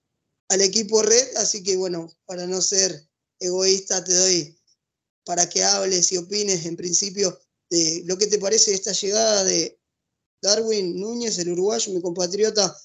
al 0.48 0.60
equipo 0.60 1.02
red, 1.02 1.36
así 1.36 1.62
que 1.62 1.76
bueno, 1.76 2.08
para 2.24 2.46
no 2.46 2.60
ser 2.62 3.08
egoísta, 3.40 4.02
te 4.04 4.14
doy 4.14 4.58
para 5.24 5.48
que 5.48 5.64
hables 5.64 6.12
y 6.12 6.16
opines 6.16 6.64
en 6.66 6.76
principio 6.76 7.38
de 7.68 8.02
lo 8.04 8.16
que 8.16 8.28
te 8.28 8.38
parece 8.38 8.72
esta 8.72 8.92
llegada 8.92 9.44
de 9.44 9.78
Darwin 10.40 11.00
Núñez, 11.00 11.38
el 11.38 11.50
uruguayo, 11.50 11.92
mi 11.92 12.00
compatriota, 12.00 12.76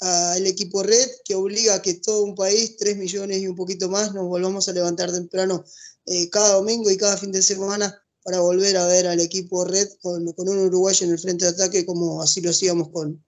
al 0.00 0.46
equipo 0.46 0.82
Red, 0.82 1.08
que 1.24 1.34
obliga 1.34 1.74
a 1.74 1.82
que 1.82 1.94
todo 1.94 2.22
un 2.22 2.34
país, 2.34 2.76
3 2.76 2.98
millones 2.98 3.38
y 3.38 3.48
un 3.48 3.56
poquito 3.56 3.88
más, 3.88 4.12
nos 4.12 4.26
volvamos 4.26 4.68
a 4.68 4.72
levantar 4.72 5.10
temprano 5.10 5.64
eh, 6.04 6.28
cada 6.28 6.54
domingo 6.54 6.90
y 6.90 6.98
cada 6.98 7.16
fin 7.16 7.32
de 7.32 7.42
semana 7.42 7.98
para 8.22 8.40
volver 8.40 8.76
a 8.76 8.86
ver 8.86 9.06
al 9.06 9.20
equipo 9.20 9.64
Red 9.64 9.88
con, 10.02 10.26
un 10.36 10.58
uruguayo 10.58 11.06
en 11.06 11.12
el 11.12 11.18
frente 11.18 11.46
de 11.46 11.52
ataque, 11.52 11.86
como 11.86 12.20
así 12.20 12.40
lo 12.40 12.50
hacíamos 12.50 12.90
con 12.90 13.24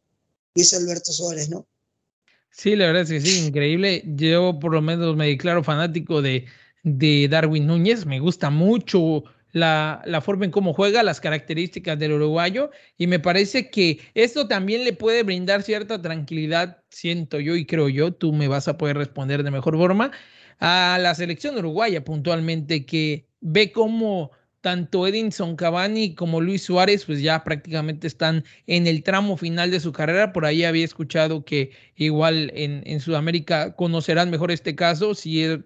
Luis 0.54 0.74
Alberto 0.74 1.12
Suárez, 1.12 1.48
¿no? 1.48 1.66
Sí, 2.50 2.74
la 2.76 2.86
verdad 2.86 3.02
es 3.02 3.10
que 3.10 3.20
sí, 3.20 3.46
increíble. 3.46 4.02
Yo 4.06 4.58
por 4.58 4.72
lo 4.72 4.82
menos 4.82 5.16
me 5.16 5.26
declaro 5.28 5.62
fanático 5.62 6.22
de, 6.22 6.46
de 6.82 7.28
Darwin 7.28 7.66
Núñez, 7.66 8.06
me 8.06 8.18
gusta 8.20 8.50
mucho 8.50 9.24
la, 9.52 10.02
la, 10.06 10.20
forma 10.20 10.44
en 10.44 10.50
cómo 10.50 10.74
juega, 10.74 11.02
las 11.02 11.20
características 11.20 11.98
del 11.98 12.12
uruguayo 12.12 12.70
y 12.96 13.06
me 13.06 13.18
parece 13.18 13.70
que 13.70 14.00
esto 14.14 14.48
también 14.48 14.84
le 14.84 14.92
puede 14.92 15.22
brindar 15.22 15.62
cierta 15.62 16.02
tranquilidad, 16.02 16.82
siento 16.90 17.40
yo 17.40 17.56
y 17.56 17.64
creo 17.64 17.88
yo, 17.88 18.12
tú 18.12 18.32
me 18.32 18.48
vas 18.48 18.68
a 18.68 18.76
poder 18.76 18.96
responder 18.96 19.42
de 19.42 19.50
mejor 19.50 19.76
forma, 19.76 20.10
a 20.60 20.98
la 21.00 21.14
selección 21.14 21.56
uruguaya 21.56 22.04
puntualmente 22.04 22.84
que 22.84 23.28
ve 23.40 23.72
cómo 23.72 24.32
tanto 24.68 25.06
Edinson 25.06 25.56
Cavani 25.56 26.14
como 26.14 26.42
Luis 26.42 26.64
Suárez 26.64 27.06
pues 27.06 27.22
ya 27.22 27.42
prácticamente 27.42 28.06
están 28.06 28.44
en 28.66 28.86
el 28.86 29.02
tramo 29.02 29.38
final 29.38 29.70
de 29.70 29.80
su 29.80 29.92
carrera. 29.92 30.34
Por 30.34 30.44
ahí 30.44 30.62
había 30.62 30.84
escuchado 30.84 31.42
que 31.42 31.70
igual 31.96 32.52
en, 32.54 33.00
Sudamérica 33.00 33.74
conocerán 33.76 34.28
mejor 34.28 34.50
este 34.50 34.74
caso, 34.74 35.14
si 35.14 35.42
es 35.42 35.60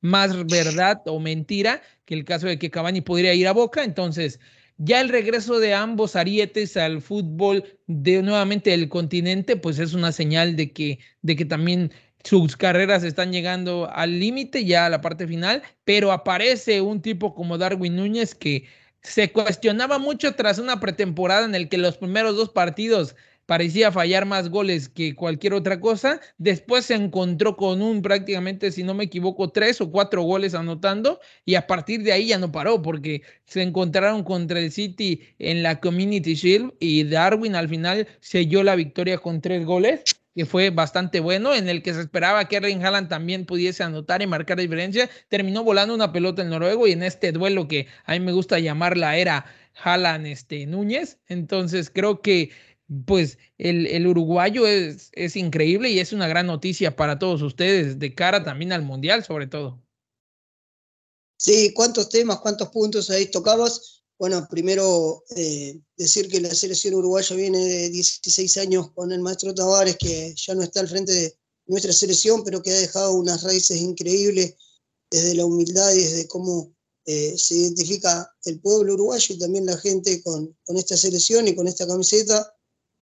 más 0.00 0.44
verdad 0.46 1.02
o 1.06 1.20
mentira 1.20 1.82
que 2.04 2.14
el 2.14 2.24
caso 2.24 2.48
de 2.48 2.58
que 2.58 2.68
Cavani 2.68 3.00
podría 3.00 3.32
ir 3.32 3.46
a 3.46 3.52
Boca. 3.52 3.84
Entonces, 3.84 4.40
ya 4.76 5.00
el 5.00 5.08
regreso 5.08 5.60
de 5.60 5.74
ambos 5.74 6.16
arietes 6.16 6.76
al 6.76 7.00
fútbol 7.00 7.62
de 7.86 8.22
nuevamente 8.22 8.70
del 8.70 8.88
continente, 8.88 9.54
pues 9.54 9.78
es 9.78 9.94
una 9.94 10.10
señal 10.10 10.56
de 10.56 10.72
que, 10.72 10.98
de 11.22 11.36
que 11.36 11.44
también 11.44 11.92
sus 12.24 12.56
carreras 12.56 13.04
están 13.04 13.32
llegando 13.32 13.90
al 13.92 14.18
límite, 14.18 14.64
ya 14.64 14.86
a 14.86 14.90
la 14.90 15.00
parte 15.00 15.26
final, 15.26 15.62
pero 15.84 16.12
aparece 16.12 16.80
un 16.80 17.00
tipo 17.00 17.34
como 17.34 17.58
Darwin 17.58 17.96
Núñez 17.96 18.34
que 18.34 18.66
se 19.02 19.32
cuestionaba 19.32 19.98
mucho 19.98 20.34
tras 20.34 20.58
una 20.58 20.80
pretemporada 20.80 21.44
en 21.44 21.54
el 21.54 21.68
que 21.68 21.78
los 21.78 21.96
primeros 21.96 22.36
dos 22.36 22.50
partidos 22.50 23.14
parecía 23.46 23.90
fallar 23.90 24.26
más 24.26 24.50
goles 24.50 24.90
que 24.90 25.14
cualquier 25.14 25.54
otra 25.54 25.80
cosa. 25.80 26.20
Después 26.36 26.84
se 26.84 26.94
encontró 26.94 27.56
con 27.56 27.80
un 27.80 28.02
prácticamente, 28.02 28.70
si 28.70 28.82
no 28.82 28.92
me 28.92 29.04
equivoco, 29.04 29.48
tres 29.48 29.80
o 29.80 29.90
cuatro 29.90 30.20
goles 30.22 30.54
anotando 30.54 31.20
y 31.46 31.54
a 31.54 31.66
partir 31.66 32.02
de 32.02 32.12
ahí 32.12 32.26
ya 32.26 32.38
no 32.38 32.52
paró 32.52 32.82
porque 32.82 33.22
se 33.46 33.62
encontraron 33.62 34.22
contra 34.22 34.60
el 34.60 34.70
City 34.70 35.22
en 35.38 35.62
la 35.62 35.80
Community 35.80 36.34
Shield 36.34 36.74
y 36.78 37.04
Darwin 37.04 37.54
al 37.54 37.70
final 37.70 38.06
selló 38.20 38.62
la 38.62 38.76
victoria 38.76 39.16
con 39.16 39.40
tres 39.40 39.64
goles 39.64 40.04
que 40.38 40.46
fue 40.46 40.70
bastante 40.70 41.18
bueno, 41.18 41.52
en 41.52 41.68
el 41.68 41.82
que 41.82 41.92
se 41.92 42.00
esperaba 42.00 42.46
que 42.46 42.58
Erling 42.58 42.84
Haaland 42.84 43.08
también 43.08 43.44
pudiese 43.44 43.82
anotar 43.82 44.22
y 44.22 44.28
marcar 44.28 44.56
diferencia. 44.56 45.10
Terminó 45.26 45.64
volando 45.64 45.92
una 45.92 46.12
pelota 46.12 46.42
en 46.42 46.50
noruego 46.50 46.86
y 46.86 46.92
en 46.92 47.02
este 47.02 47.32
duelo 47.32 47.66
que 47.66 47.88
a 48.04 48.12
mí 48.12 48.20
me 48.20 48.30
gusta 48.30 48.60
llamar 48.60 48.96
la 48.96 49.16
era 49.16 49.46
Haaland 49.82 50.28
este, 50.28 50.64
Núñez. 50.66 51.18
Entonces 51.26 51.90
creo 51.92 52.22
que 52.22 52.52
pues 53.04 53.36
el, 53.58 54.06
uruguayo 54.06 54.64
es, 54.68 55.10
es, 55.12 55.34
increíble 55.34 55.90
y 55.90 55.98
es 55.98 56.12
una 56.12 56.28
gran 56.28 56.46
noticia 56.46 56.94
para 56.94 57.18
todos 57.18 57.42
ustedes, 57.42 57.98
de 57.98 58.14
cara 58.14 58.44
también 58.44 58.72
al 58.72 58.82
Mundial 58.82 59.24
sobre 59.24 59.48
todo. 59.48 59.82
Sí, 61.36 61.72
¿cuántos 61.74 62.10
temas, 62.10 62.38
cuántos 62.38 62.68
puntos 62.68 63.10
ahí 63.10 63.28
tocabas? 63.28 63.97
Bueno, 64.18 64.48
primero 64.50 65.24
eh, 65.36 65.80
decir 65.96 66.28
que 66.28 66.40
la 66.40 66.52
selección 66.52 66.94
uruguaya 66.94 67.36
viene 67.36 67.64
de 67.64 67.88
16 67.88 68.56
años 68.56 68.90
con 68.92 69.12
el 69.12 69.20
maestro 69.20 69.54
Tavares, 69.54 69.96
que 69.96 70.34
ya 70.36 70.56
no 70.56 70.62
está 70.62 70.80
al 70.80 70.88
frente 70.88 71.12
de 71.12 71.38
nuestra 71.66 71.92
selección, 71.92 72.42
pero 72.42 72.60
que 72.60 72.72
ha 72.72 72.78
dejado 72.78 73.12
unas 73.12 73.44
raíces 73.44 73.76
increíbles 73.80 74.54
desde 75.08 75.34
la 75.34 75.46
humildad 75.46 75.92
y 75.92 76.00
desde 76.00 76.26
cómo 76.26 76.74
eh, 77.04 77.38
se 77.38 77.54
identifica 77.54 78.30
el 78.44 78.60
pueblo 78.60 78.94
uruguayo 78.94 79.34
y 79.34 79.38
también 79.38 79.66
la 79.66 79.78
gente 79.78 80.20
con, 80.22 80.54
con 80.64 80.76
esta 80.76 80.96
selección 80.96 81.46
y 81.46 81.54
con 81.54 81.68
esta 81.68 81.86
camiseta. 81.86 82.52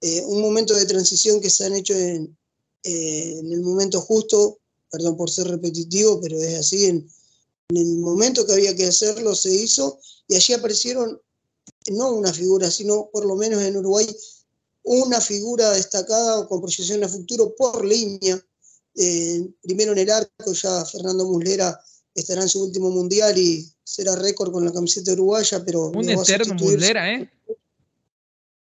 Eh, 0.00 0.22
un 0.26 0.40
momento 0.40 0.74
de 0.74 0.86
transición 0.86 1.40
que 1.40 1.50
se 1.50 1.64
han 1.64 1.74
hecho 1.74 1.94
en, 1.94 2.36
eh, 2.82 3.38
en, 3.38 3.52
el 3.52 3.62
momento 3.62 4.00
justo, 4.00 4.58
perdón 4.90 5.16
por 5.16 5.30
ser 5.30 5.46
repetitivo, 5.46 6.20
pero 6.20 6.38
es 6.38 6.58
así, 6.58 6.86
en, 6.86 7.08
el 7.68 7.98
momento 7.98 8.46
que 8.46 8.52
había 8.52 8.76
que 8.76 8.86
hacerlo 8.86 9.34
se 9.34 9.52
hizo 9.52 9.98
y 10.28 10.36
allí 10.36 10.54
aparecieron 10.54 11.20
no 11.90 12.12
una 12.12 12.32
figura, 12.32 12.70
sino 12.70 13.08
por 13.12 13.26
lo 13.26 13.36
menos 13.36 13.62
en 13.62 13.76
Uruguay 13.76 14.06
una 14.82 15.20
figura 15.20 15.72
destacada 15.72 16.46
con 16.46 16.60
proyección 16.60 17.02
a 17.02 17.08
futuro 17.08 17.54
por 17.56 17.84
línea. 17.84 18.40
Eh, 18.94 19.48
primero 19.62 19.92
en 19.92 19.98
el 19.98 20.10
arco, 20.10 20.52
ya 20.52 20.84
Fernando 20.84 21.24
Muslera 21.26 21.78
estará 22.14 22.42
en 22.42 22.48
su 22.48 22.62
último 22.62 22.90
mundial 22.90 23.36
y 23.36 23.68
será 23.82 24.16
récord 24.16 24.52
con 24.52 24.64
la 24.64 24.72
camiseta 24.72 25.12
uruguaya, 25.12 25.64
pero... 25.64 25.88
Un 25.88 26.08
eterno 26.08 26.54
Muslera, 26.54 27.12
¿eh? 27.12 27.30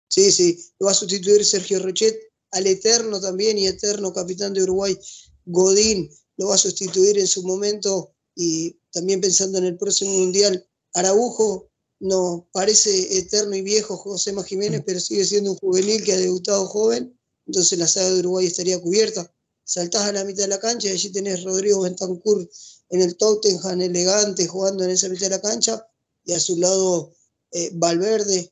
Sí, 0.07 0.31
sí, 0.31 0.59
lo 0.79 0.87
va 0.87 0.91
a 0.91 0.95
sustituir 0.95 1.45
Sergio 1.45 1.79
Rochet, 1.79 2.19
al 2.51 2.67
eterno 2.67 3.21
también 3.21 3.57
y 3.57 3.67
eterno 3.67 4.11
capitán 4.11 4.53
de 4.53 4.63
Uruguay, 4.63 4.97
Godín, 5.45 6.09
lo 6.37 6.47
va 6.47 6.55
a 6.55 6.57
sustituir 6.57 7.17
en 7.19 7.27
su 7.27 7.43
momento 7.43 8.11
y 8.35 8.78
también 8.91 9.22
pensando 9.22 9.58
en 9.58 9.65
el 9.65 9.77
próximo 9.77 10.12
mundial, 10.12 10.65
Araujo 10.93 11.69
no 12.00 12.48
parece 12.51 13.17
eterno 13.17 13.55
y 13.55 13.62
viejo 13.62 13.98
José 13.98 14.34
Jiménez, 14.43 14.84
pero 14.86 15.00
sigue 15.00 15.25
siendo 15.25 15.51
un 15.51 15.58
juvenil 15.58 16.03
que 16.03 16.13
ha 16.13 16.17
debutado 16.17 16.65
joven, 16.67 17.17
entonces 17.46 17.77
la 17.77 17.88
saga 17.88 18.12
de 18.12 18.19
Uruguay 18.19 18.46
estaría 18.46 18.79
cubierta. 18.79 19.31
Saltás 19.63 20.03
a 20.03 20.12
la 20.12 20.24
mitad 20.24 20.43
de 20.43 20.50
la 20.50 20.60
cancha 20.60 20.88
y 20.88 20.91
allí 20.91 21.12
tenés 21.12 21.43
Rodrigo 21.43 21.81
Bentancur 21.81 22.50
en 22.89 23.01
el 23.01 23.17
Tottenham 23.17 23.81
elegante 23.81 24.48
jugando 24.48 24.84
en 24.84 24.91
esa 24.91 25.10
mitad 25.10 25.27
de 25.27 25.29
la 25.29 25.41
cancha 25.41 25.86
y 26.25 26.34
a 26.34 26.39
su 26.39 26.58
lado 26.58 27.13
eh, 27.51 27.69
Valverde 27.74 28.51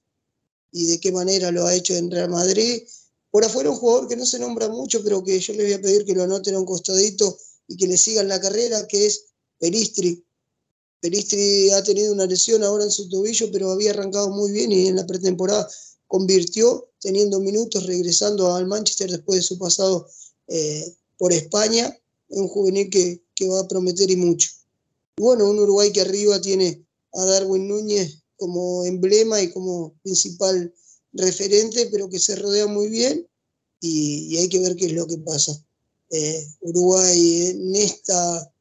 y 0.71 0.87
de 0.87 0.99
qué 0.99 1.11
manera 1.11 1.51
lo 1.51 1.65
ha 1.65 1.73
hecho 1.73 1.95
en 1.95 2.11
Real 2.11 2.29
Madrid. 2.29 2.83
Por 3.31 3.43
afuera 3.43 3.69
un 3.69 3.77
jugador 3.77 4.07
que 4.07 4.15
no 4.15 4.25
se 4.25 4.39
nombra 4.39 4.67
mucho, 4.69 5.03
pero 5.03 5.23
que 5.23 5.39
yo 5.39 5.53
les 5.53 5.65
voy 5.65 5.73
a 5.73 5.81
pedir 5.81 6.05
que 6.05 6.13
lo 6.13 6.23
anoten 6.23 6.55
a 6.55 6.59
un 6.59 6.65
costadito 6.65 7.37
y 7.67 7.77
que 7.77 7.87
le 7.87 7.97
sigan 7.97 8.27
la 8.27 8.39
carrera, 8.39 8.87
que 8.87 9.05
es 9.07 9.25
Peristri. 9.59 10.25
Peristri 10.99 11.69
ha 11.71 11.83
tenido 11.83 12.13
una 12.13 12.25
lesión 12.25 12.63
ahora 12.63 12.83
en 12.83 12.91
su 12.91 13.07
tobillo, 13.09 13.51
pero 13.51 13.71
había 13.71 13.91
arrancado 13.91 14.29
muy 14.29 14.51
bien 14.51 14.71
y 14.71 14.87
en 14.87 14.95
la 14.95 15.05
pretemporada 15.05 15.67
convirtió, 16.07 16.89
teniendo 16.99 17.39
minutos, 17.39 17.85
regresando 17.85 18.53
al 18.55 18.65
Manchester 18.65 19.11
después 19.11 19.39
de 19.39 19.43
su 19.43 19.57
pasado 19.57 20.07
eh, 20.47 20.95
por 21.17 21.33
España. 21.33 21.95
Es 22.29 22.37
un 22.37 22.47
juvenil 22.47 22.89
que, 22.89 23.23
que 23.35 23.47
va 23.47 23.61
a 23.61 23.67
prometer 23.67 24.09
y 24.09 24.15
mucho. 24.15 24.49
bueno, 25.17 25.49
un 25.49 25.59
Uruguay 25.59 25.91
que 25.91 26.01
arriba 26.01 26.41
tiene 26.41 26.85
a 27.13 27.25
Darwin 27.25 27.67
Núñez 27.67 28.23
como 28.35 28.85
emblema 28.85 29.41
y 29.41 29.51
como 29.51 29.95
principal 30.03 30.73
referente, 31.13 31.87
pero 31.91 32.09
que 32.09 32.19
se 32.19 32.35
rodea 32.35 32.67
muy 32.67 32.87
bien 32.89 33.27
y, 33.79 34.37
hay 34.37 34.49
que 34.49 34.59
ver 34.59 34.75
qué 34.75 34.85
es 34.87 34.93
lo 34.93 35.07
que 35.07 35.17
pasa. 35.17 35.63
Eh, 36.09 36.47
Uruguay 36.61 37.47
en 37.47 37.75
esta 37.75 38.51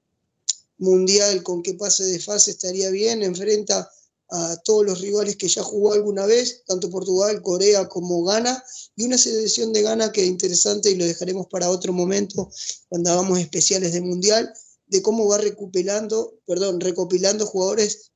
mundial 0.78 1.42
con 1.42 1.62
que 1.62 1.74
pase 1.74 2.04
de 2.04 2.20
fase 2.20 2.52
estaría 2.52 2.90
bien, 2.90 3.22
enfrenta 3.22 3.90
a 4.28 4.56
todos 4.64 4.84
los 4.84 5.00
rivales 5.00 5.36
que 5.36 5.48
ya 5.48 5.62
jugó 5.62 5.92
alguna 5.92 6.26
vez, 6.26 6.64
tanto 6.66 6.90
Portugal, 6.90 7.42
Corea 7.42 7.88
como 7.88 8.24
Ghana, 8.24 8.62
y 8.96 9.04
una 9.04 9.18
selección 9.18 9.72
de 9.72 9.82
Ghana 9.82 10.10
que 10.10 10.22
es 10.22 10.26
interesante 10.26 10.90
y 10.90 10.96
lo 10.96 11.04
dejaremos 11.04 11.46
para 11.46 11.70
otro 11.70 11.92
momento 11.92 12.50
cuando 12.88 13.10
hagamos 13.10 13.38
especiales 13.38 13.92
de 13.92 14.00
mundial, 14.00 14.52
de 14.86 15.02
cómo 15.02 15.28
va 15.28 15.38
recuperando, 15.38 16.40
perdón, 16.46 16.80
recopilando 16.80 17.46
jugadores 17.46 18.12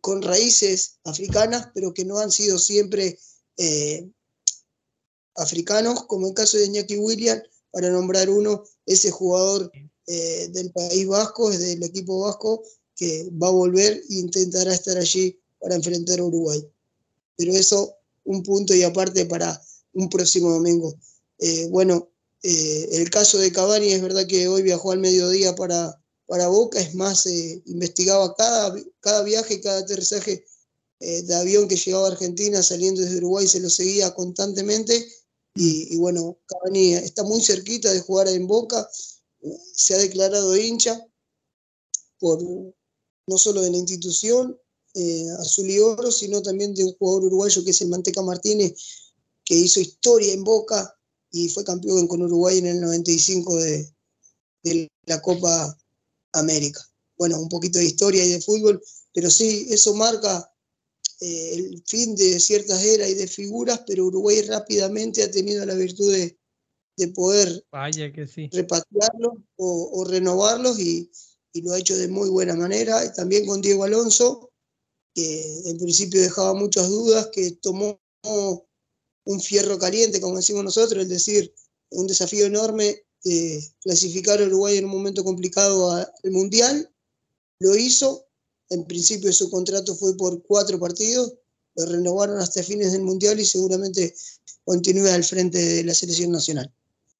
con 0.00 0.22
raíces 0.22 0.98
africanas, 1.04 1.68
pero 1.74 1.94
que 1.94 2.04
no 2.04 2.18
han 2.18 2.30
sido 2.30 2.58
siempre 2.58 3.18
eh, 3.56 4.08
africanos, 5.34 6.04
como 6.04 6.28
el 6.28 6.34
caso 6.34 6.58
de 6.58 6.66
Iñaki 6.66 6.96
William, 6.98 7.40
para 7.70 7.90
nombrar 7.90 8.30
uno, 8.30 8.64
ese 8.86 9.10
jugador 9.10 9.70
eh, 10.06 10.48
del 10.52 10.70
País 10.72 11.06
Vasco, 11.06 11.50
es 11.50 11.60
del 11.60 11.82
equipo 11.82 12.20
vasco, 12.20 12.62
que 12.94 13.28
va 13.42 13.48
a 13.48 13.52
volver 13.52 13.92
e 14.08 14.14
intentará 14.14 14.72
estar 14.72 14.96
allí 14.96 15.38
para 15.58 15.74
enfrentar 15.74 16.18
a 16.18 16.24
Uruguay. 16.24 16.66
Pero 17.36 17.52
eso, 17.52 17.94
un 18.24 18.42
punto 18.42 18.74
y 18.74 18.82
aparte 18.82 19.26
para 19.26 19.60
un 19.92 20.08
próximo 20.08 20.50
domingo. 20.50 20.94
Eh, 21.38 21.68
bueno, 21.70 22.10
el 22.42 23.10
caso 23.10 23.38
de 23.38 23.50
Cavani 23.50 23.88
es 23.88 24.00
verdad 24.00 24.26
que 24.26 24.46
hoy 24.46 24.62
viajó 24.62 24.92
al 24.92 25.00
mediodía 25.00 25.56
para, 25.56 26.00
para 26.26 26.48
Boca, 26.48 26.80
es 26.80 26.94
más, 26.94 27.26
eh, 27.26 27.62
investigaba 27.66 28.34
cada, 28.34 28.74
cada 29.00 29.22
viaje, 29.22 29.60
cada 29.60 29.78
aterrizaje 29.78 30.44
eh, 31.00 31.22
de 31.22 31.34
avión 31.34 31.68
que 31.68 31.76
llegaba 31.76 32.08
a 32.08 32.10
Argentina 32.10 32.62
saliendo 32.62 33.00
desde 33.00 33.18
Uruguay, 33.18 33.46
se 33.46 33.60
lo 33.60 33.70
seguía 33.70 34.14
constantemente. 34.14 35.06
Y, 35.58 35.96
bueno, 35.96 36.36
Cavani 36.44 36.92
está 36.94 37.22
muy 37.22 37.40
cerquita 37.40 37.90
de 37.90 38.00
jugar 38.00 38.28
en 38.28 38.46
Boca, 38.46 38.86
se 39.72 39.94
ha 39.94 39.98
declarado 39.98 40.56
hincha 40.56 41.06
por, 42.18 42.42
no 42.42 43.38
solo 43.38 43.62
de 43.62 43.70
la 43.70 43.76
institución 43.76 44.58
eh, 44.94 45.26
azul 45.38 45.70
y 45.70 45.78
oro, 45.78 46.10
sino 46.10 46.40
también 46.42 46.74
de 46.74 46.84
un 46.84 46.94
jugador 46.94 47.24
uruguayo 47.24 47.62
que 47.64 47.70
es 47.70 47.80
el 47.82 47.88
Manteca 47.88 48.22
Martínez, 48.22 48.74
que 49.44 49.54
hizo 49.54 49.80
historia 49.80 50.32
en 50.32 50.44
Boca 50.44 50.94
y 51.30 51.48
fue 51.48 51.64
campeón 51.64 52.06
con 52.06 52.22
Uruguay 52.22 52.58
en 52.58 52.66
el 52.66 52.80
95 52.80 53.56
de, 53.56 53.92
de 54.62 54.88
la 55.04 55.20
Copa 55.20 55.76
América. 56.32 56.80
Bueno, 57.18 57.40
un 57.40 57.48
poquito 57.48 57.78
de 57.78 57.84
historia 57.84 58.24
y 58.24 58.30
de 58.30 58.40
fútbol, 58.40 58.82
pero 59.12 59.30
sí, 59.30 59.66
eso 59.70 59.94
marca 59.94 60.50
eh, 61.20 61.54
el 61.54 61.82
fin 61.86 62.14
de 62.14 62.38
ciertas 62.40 62.82
eras 62.82 63.08
y 63.08 63.14
de 63.14 63.26
figuras, 63.26 63.80
pero 63.86 64.06
Uruguay 64.06 64.42
rápidamente 64.42 65.22
ha 65.22 65.30
tenido 65.30 65.64
la 65.64 65.74
virtud 65.74 66.12
de, 66.12 66.38
poder 67.14 67.64
Vaya 67.70 68.12
que 68.12 68.26
sí. 68.26 68.48
repatriarlos 68.52 69.34
o, 69.56 70.04
renovarlos 70.08 70.78
y, 70.78 71.10
lo 71.62 71.72
ha 71.72 71.78
hecho 71.78 71.96
de 71.96 72.08
muy 72.08 72.28
buena 72.28 72.54
manera. 72.54 73.04
Y 73.04 73.12
también 73.14 73.46
con 73.46 73.62
Diego 73.62 73.84
Alonso, 73.84 74.50
que 75.14 75.62
en 75.66 75.78
principio 75.78 76.20
dejaba 76.20 76.52
muchas 76.54 76.88
dudas, 76.88 77.28
que 77.32 77.52
tomó 77.52 78.00
un 78.22 79.40
fierro 79.40 79.78
caliente, 79.78 80.20
como 80.20 80.36
decimos 80.36 80.64
nosotros, 80.64 81.02
es 81.02 81.08
decir, 81.08 81.54
un 81.90 82.06
desafío 82.06 82.46
enorme 82.46 83.06
clasificar 83.80 84.40
a 84.40 84.46
Uruguay 84.46 84.78
en 84.78 84.84
un 84.84 84.92
momento 84.92 85.24
complicado 85.24 85.90
al 85.90 86.30
Mundial. 86.30 86.90
Lo 87.60 87.74
hizo, 87.74 88.26
en 88.70 88.84
principio 88.84 89.32
su 89.32 89.50
contrato 89.50 89.94
fue 89.96 90.16
por 90.16 90.42
cuatro 90.42 90.78
partidos, 90.78 91.34
lo 91.74 91.86
renovaron 91.86 92.38
hasta 92.38 92.62
fines 92.62 92.92
del 92.92 93.02
Mundial 93.02 93.40
y 93.40 93.44
seguramente 93.44 94.14
continúa 94.64 95.14
al 95.14 95.24
frente 95.24 95.58
de 95.58 95.84
la 95.84 95.94
selección 95.94 96.32
nacional. 96.32 96.72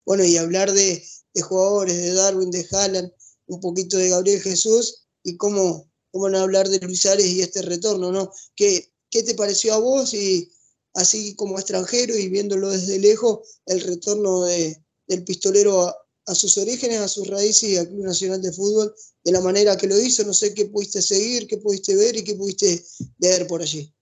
Bueno, 0.06 0.24
y 0.24 0.36
hablar 0.36 0.72
de, 0.72 1.04
jugadores, 1.42 1.96
de 1.96 2.14
Darwin, 2.14 2.52
de 2.52 2.66
Haaland, 2.70 3.12
un 3.46 3.60
poquito 3.60 3.98
de 3.98 4.08
Gabriel 4.08 4.40
Jesús 4.40 5.02
y 5.24 5.36
cómo, 5.36 5.90
cómo 6.12 6.28
no 6.28 6.38
hablar 6.38 6.68
de 6.68 6.78
Luis 6.78 7.04
Ares 7.06 7.26
y 7.26 7.42
este 7.42 7.60
retorno, 7.60 8.12
¿no? 8.12 8.32
¿Qué, 8.54 8.92
¿Qué 9.10 9.24
te 9.24 9.34
pareció 9.34 9.74
a 9.74 9.78
vos 9.78 10.14
y 10.14 10.50
así 10.94 11.34
como 11.34 11.58
extranjero 11.58 12.16
y 12.16 12.28
viéndolo 12.28 12.70
desde 12.70 13.00
lejos, 13.00 13.40
el 13.66 13.80
retorno 13.80 14.44
de, 14.44 14.80
del 15.08 15.24
pistolero 15.24 15.82
a, 15.82 15.96
a 16.26 16.34
sus 16.34 16.56
orígenes, 16.56 17.00
a 17.00 17.08
sus 17.08 17.26
raíces 17.26 17.70
y 17.70 17.76
al 17.76 17.88
Club 17.88 18.04
Nacional 18.04 18.40
de 18.40 18.52
Fútbol 18.52 18.94
de 19.24 19.32
la 19.32 19.40
manera 19.40 19.76
que 19.76 19.88
lo 19.88 20.00
hizo. 20.00 20.24
No 20.24 20.34
sé 20.34 20.54
qué 20.54 20.66
pudiste 20.66 21.02
seguir, 21.02 21.48
qué 21.48 21.58
pudiste 21.58 21.96
ver 21.96 22.16
y 22.16 22.22
qué 22.22 22.36
pudiste 22.36 22.84
leer 23.18 23.46
por 23.48 23.60
allí. 23.60 23.92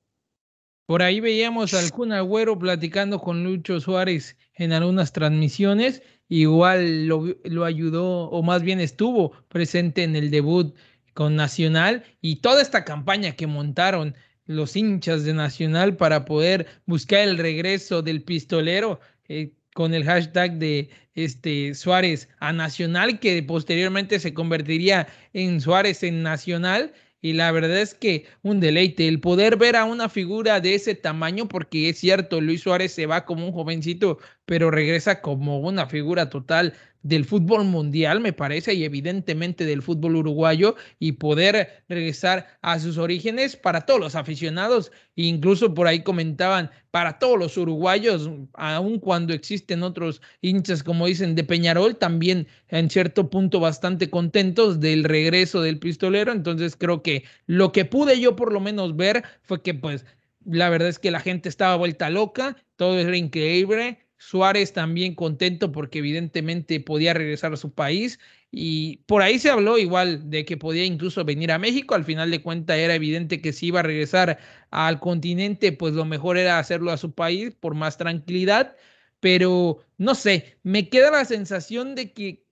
Por 0.86 1.02
ahí 1.02 1.20
veíamos 1.20 1.72
al 1.74 1.90
Kun 1.90 2.12
Agüero 2.12 2.58
platicando 2.58 3.18
con 3.18 3.42
Lucho 3.42 3.80
Suárez 3.80 4.36
en 4.54 4.72
algunas 4.72 5.12
transmisiones. 5.12 6.02
Igual 6.28 7.06
lo, 7.06 7.34
lo, 7.44 7.64
ayudó, 7.64 8.28
o 8.30 8.42
más 8.42 8.62
bien 8.62 8.80
estuvo 8.80 9.32
presente 9.48 10.02
en 10.02 10.16
el 10.16 10.30
debut 10.30 10.74
con 11.14 11.36
Nacional 11.36 12.04
y 12.20 12.36
toda 12.36 12.60
esta 12.60 12.84
campaña 12.84 13.32
que 13.32 13.46
montaron 13.46 14.14
los 14.46 14.76
hinchas 14.76 15.24
de 15.24 15.32
Nacional 15.32 15.96
para 15.96 16.24
poder 16.24 16.66
buscar 16.86 17.20
el 17.20 17.38
regreso 17.38 18.02
del 18.02 18.22
pistolero. 18.22 19.00
Eh, 19.28 19.52
con 19.74 19.92
el 19.92 20.04
hashtag 20.04 20.58
de 20.58 20.88
este 21.14 21.74
Suárez 21.74 22.28
a 22.38 22.52
Nacional, 22.52 23.18
que 23.18 23.42
posteriormente 23.42 24.18
se 24.18 24.32
convertiría 24.32 25.08
en 25.34 25.60
Suárez 25.60 26.02
en 26.02 26.22
Nacional. 26.22 26.94
Y 27.24 27.32
la 27.32 27.50
verdad 27.52 27.80
es 27.80 27.94
que 27.94 28.26
un 28.42 28.60
deleite 28.60 29.08
el 29.08 29.18
poder 29.18 29.56
ver 29.56 29.76
a 29.76 29.86
una 29.86 30.10
figura 30.10 30.60
de 30.60 30.74
ese 30.74 30.94
tamaño, 30.94 31.48
porque 31.48 31.88
es 31.88 31.98
cierto, 31.98 32.42
Luis 32.42 32.60
Suárez 32.60 32.92
se 32.92 33.06
va 33.06 33.24
como 33.24 33.46
un 33.46 33.52
jovencito, 33.54 34.18
pero 34.44 34.70
regresa 34.70 35.22
como 35.22 35.58
una 35.60 35.86
figura 35.86 36.28
total 36.28 36.74
del 37.04 37.26
fútbol 37.26 37.66
mundial, 37.66 38.18
me 38.20 38.32
parece, 38.32 38.72
y 38.74 38.82
evidentemente 38.82 39.66
del 39.66 39.82
fútbol 39.82 40.16
uruguayo, 40.16 40.74
y 40.98 41.12
poder 41.12 41.84
regresar 41.86 42.58
a 42.62 42.80
sus 42.80 42.96
orígenes 42.96 43.56
para 43.56 43.82
todos 43.82 44.00
los 44.00 44.14
aficionados, 44.14 44.90
incluso 45.14 45.74
por 45.74 45.86
ahí 45.86 46.02
comentaban, 46.02 46.70
para 46.90 47.18
todos 47.18 47.38
los 47.38 47.58
uruguayos, 47.58 48.30
aun 48.54 48.98
cuando 48.98 49.34
existen 49.34 49.82
otros 49.82 50.22
hinchas, 50.40 50.82
como 50.82 51.06
dicen, 51.06 51.34
de 51.34 51.44
Peñarol, 51.44 51.96
también 51.96 52.46
en 52.68 52.88
cierto 52.88 53.28
punto 53.28 53.60
bastante 53.60 54.08
contentos 54.08 54.80
del 54.80 55.04
regreso 55.04 55.60
del 55.60 55.78
pistolero, 55.78 56.32
entonces 56.32 56.74
creo 56.74 57.02
que 57.02 57.24
lo 57.46 57.70
que 57.70 57.84
pude 57.84 58.18
yo 58.18 58.34
por 58.34 58.50
lo 58.50 58.60
menos 58.60 58.96
ver 58.96 59.24
fue 59.42 59.60
que 59.62 59.74
pues 59.74 60.06
la 60.46 60.70
verdad 60.70 60.88
es 60.88 60.98
que 60.98 61.10
la 61.10 61.20
gente 61.20 61.48
estaba 61.48 61.76
vuelta 61.76 62.08
loca, 62.10 62.56
todo 62.76 62.98
era 62.98 63.16
increíble, 63.16 63.98
Suárez 64.16 64.72
también 64.72 65.14
contento 65.14 65.72
porque 65.72 65.98
evidentemente 65.98 66.80
podía 66.80 67.14
regresar 67.14 67.52
a 67.52 67.56
su 67.56 67.74
país 67.74 68.18
y 68.50 68.98
por 69.06 69.22
ahí 69.22 69.38
se 69.38 69.50
habló 69.50 69.78
igual 69.78 70.30
de 70.30 70.44
que 70.44 70.56
podía 70.56 70.84
incluso 70.84 71.24
venir 71.24 71.50
a 71.52 71.58
México. 71.58 71.94
Al 71.94 72.04
final 72.04 72.30
de 72.30 72.42
cuentas 72.42 72.78
era 72.78 72.94
evidente 72.94 73.40
que 73.40 73.52
si 73.52 73.66
iba 73.66 73.80
a 73.80 73.82
regresar 73.82 74.38
al 74.70 75.00
continente, 75.00 75.72
pues 75.72 75.94
lo 75.94 76.04
mejor 76.04 76.38
era 76.38 76.58
hacerlo 76.58 76.92
a 76.92 76.96
su 76.96 77.12
país 77.14 77.54
por 77.58 77.74
más 77.74 77.98
tranquilidad. 77.98 78.76
Pero 79.20 79.84
no 79.98 80.14
sé, 80.14 80.58
me 80.62 80.88
queda 80.88 81.10
la 81.10 81.24
sensación 81.24 81.94
de 81.94 82.12
que 82.12 82.44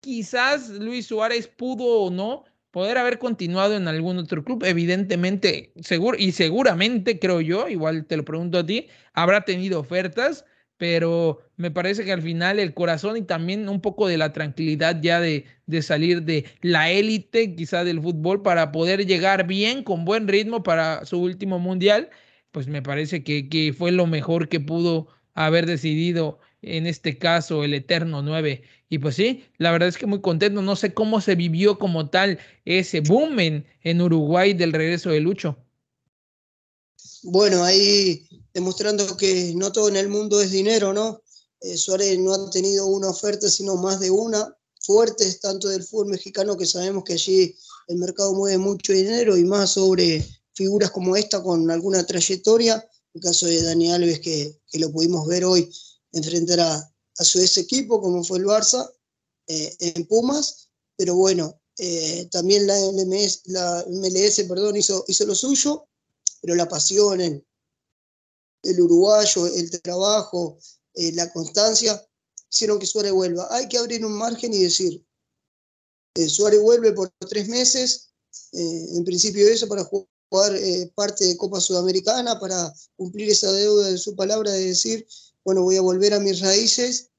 quizás 0.00 0.70
Luis 0.70 1.06
Suárez 1.06 1.48
pudo 1.48 1.84
o 2.02 2.10
no 2.10 2.44
poder 2.70 2.98
haber 2.98 3.18
continuado 3.18 3.76
en 3.76 3.88
algún 3.88 4.18
otro 4.18 4.44
club. 4.44 4.64
Evidentemente, 4.64 5.72
seguro 5.82 6.16
y 6.18 6.32
seguramente 6.32 7.18
creo 7.18 7.40
yo, 7.40 7.68
igual 7.68 8.06
te 8.06 8.16
lo 8.16 8.24
pregunto 8.24 8.58
a 8.58 8.66
ti, 8.66 8.88
habrá 9.12 9.42
tenido 9.42 9.80
ofertas 9.80 10.44
pero 10.80 11.42
me 11.58 11.70
parece 11.70 12.06
que 12.06 12.12
al 12.12 12.22
final 12.22 12.58
el 12.58 12.72
corazón 12.72 13.18
y 13.18 13.22
también 13.22 13.68
un 13.68 13.82
poco 13.82 14.08
de 14.08 14.16
la 14.16 14.32
tranquilidad 14.32 14.98
ya 15.02 15.20
de, 15.20 15.44
de 15.66 15.82
salir 15.82 16.22
de 16.22 16.46
la 16.62 16.90
élite 16.90 17.54
quizá 17.54 17.84
del 17.84 18.00
fútbol 18.00 18.40
para 18.40 18.72
poder 18.72 19.04
llegar 19.06 19.46
bien, 19.46 19.84
con 19.84 20.06
buen 20.06 20.26
ritmo 20.26 20.62
para 20.62 21.04
su 21.04 21.20
último 21.20 21.58
mundial, 21.58 22.08
pues 22.50 22.66
me 22.66 22.80
parece 22.80 23.22
que, 23.22 23.50
que 23.50 23.74
fue 23.74 23.92
lo 23.92 24.06
mejor 24.06 24.48
que 24.48 24.58
pudo 24.58 25.08
haber 25.34 25.66
decidido 25.66 26.38
en 26.62 26.86
este 26.86 27.18
caso 27.18 27.62
el 27.62 27.74
Eterno 27.74 28.22
9. 28.22 28.62
Y 28.88 29.00
pues 29.00 29.16
sí, 29.16 29.44
la 29.58 29.72
verdad 29.72 29.90
es 29.90 29.98
que 29.98 30.06
muy 30.06 30.22
contento. 30.22 30.62
No 30.62 30.76
sé 30.76 30.94
cómo 30.94 31.20
se 31.20 31.34
vivió 31.34 31.78
como 31.78 32.08
tal 32.08 32.38
ese 32.64 33.00
boom 33.00 33.38
en, 33.38 33.66
en 33.82 34.00
Uruguay 34.00 34.54
del 34.54 34.72
regreso 34.72 35.10
de 35.10 35.20
Lucho. 35.20 35.58
Bueno, 37.22 37.64
ahí 37.64 38.26
demostrando 38.54 39.16
que 39.16 39.52
no 39.54 39.72
todo 39.72 39.88
en 39.88 39.96
el 39.96 40.08
mundo 40.08 40.40
es 40.40 40.50
dinero, 40.50 40.92
¿no? 40.92 41.22
Eh, 41.60 41.76
Suárez 41.76 42.18
no 42.18 42.32
ha 42.32 42.50
tenido 42.50 42.86
una 42.86 43.10
oferta, 43.10 43.50
sino 43.50 43.76
más 43.76 44.00
de 44.00 44.10
una, 44.10 44.56
fuertes, 44.80 45.40
tanto 45.40 45.68
del 45.68 45.84
fútbol 45.84 46.08
mexicano, 46.08 46.56
que 46.56 46.66
sabemos 46.66 47.04
que 47.04 47.12
allí 47.12 47.54
el 47.88 47.98
mercado 47.98 48.32
mueve 48.34 48.56
mucho 48.56 48.92
dinero, 48.92 49.36
y 49.36 49.44
más 49.44 49.72
sobre 49.72 50.26
figuras 50.54 50.90
como 50.90 51.16
esta 51.16 51.42
con 51.42 51.70
alguna 51.70 52.04
trayectoria, 52.06 52.82
el 53.12 53.20
caso 53.20 53.46
de 53.46 53.62
Dani 53.62 53.92
Alves, 53.92 54.20
que, 54.20 54.58
lo 54.74 54.90
pudimos 54.90 55.26
ver 55.26 55.44
hoy 55.44 55.70
enfrentar 56.12 56.60
a, 56.60 56.86
su 57.22 57.38
ex 57.38 57.58
equipo, 57.58 58.00
como 58.00 58.24
fue 58.24 58.38
el 58.38 58.46
Barça, 58.46 58.90
eh, 59.46 59.76
en 59.80 60.06
Pumas, 60.06 60.70
pero 60.96 61.14
bueno, 61.16 61.60
eh, 61.76 62.28
también 62.30 62.66
la, 62.66 62.78
MLS, 62.92 63.42
la 63.44 63.84
MLS 63.88 64.42
perdón, 64.48 64.76
hizo, 64.76 65.04
hizo 65.06 65.26
lo 65.26 65.34
suyo, 65.34 65.86
pero 66.40 66.54
la 66.54 66.68
pasión, 66.68 67.20
el, 67.20 67.46
el 68.62 68.80
uruguayo, 68.80 69.46
el 69.46 69.70
trabajo, 69.82 70.58
eh, 70.94 71.12
la 71.12 71.32
constancia, 71.32 72.04
hicieron 72.50 72.78
que 72.78 72.86
Suárez 72.86 73.12
vuelva. 73.12 73.46
Hay 73.50 73.68
que 73.68 73.78
abrir 73.78 74.04
un 74.04 74.12
margen 74.12 74.52
y 74.52 74.62
decir, 74.62 75.04
eh, 76.14 76.28
Suárez 76.28 76.60
vuelve 76.60 76.92
por 76.92 77.10
tres 77.28 77.48
meses, 77.48 78.10
eh, 78.52 78.86
en 78.96 79.04
principio 79.04 79.48
eso 79.48 79.68
para 79.68 79.84
jugar 79.84 80.08
parte 80.94 81.24
de 81.24 81.36
Copa 81.36 81.60
Sudamericana, 81.60 82.38
para 82.38 82.72
cumplir 82.96 83.30
esa 83.30 83.50
deuda 83.50 83.88
de 83.88 83.98
su 83.98 84.14
palabra 84.14 84.52
de 84.52 84.66
decir, 84.66 85.06
bueno, 85.44 85.62
voy 85.62 85.76
a 85.76 85.80
volver 85.80 86.14
a 86.14 86.20
mis 86.20 86.40
raíces. 86.40 87.10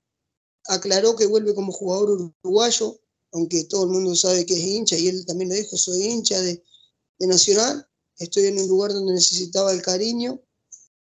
Aclaró 0.68 1.18
que 1.18 1.26
vuelve 1.26 1.54
como 1.54 1.74
jugador 1.74 2.34
uruguayo, 2.44 3.02
aunque 3.34 3.66
todo 3.66 3.84
el 3.84 3.90
mundo 3.90 4.16
sabe 4.16 4.46
que 4.46 4.54
es 4.54 4.62
hincha, 4.62 4.98
y 4.98 5.10
él 5.10 5.26
también 5.26 5.50
lo 5.50 5.56
dijo, 5.56 5.76
soy 5.76 6.04
hincha 6.04 6.40
de, 6.40 6.64
de 7.20 7.28
Nacional, 7.28 7.86
estoy 8.22 8.46
en 8.46 8.60
un 8.60 8.68
lugar 8.68 8.94
donde 8.94 9.14
necesitaba 9.14 9.72
el 9.74 9.82
cariño, 9.82 10.42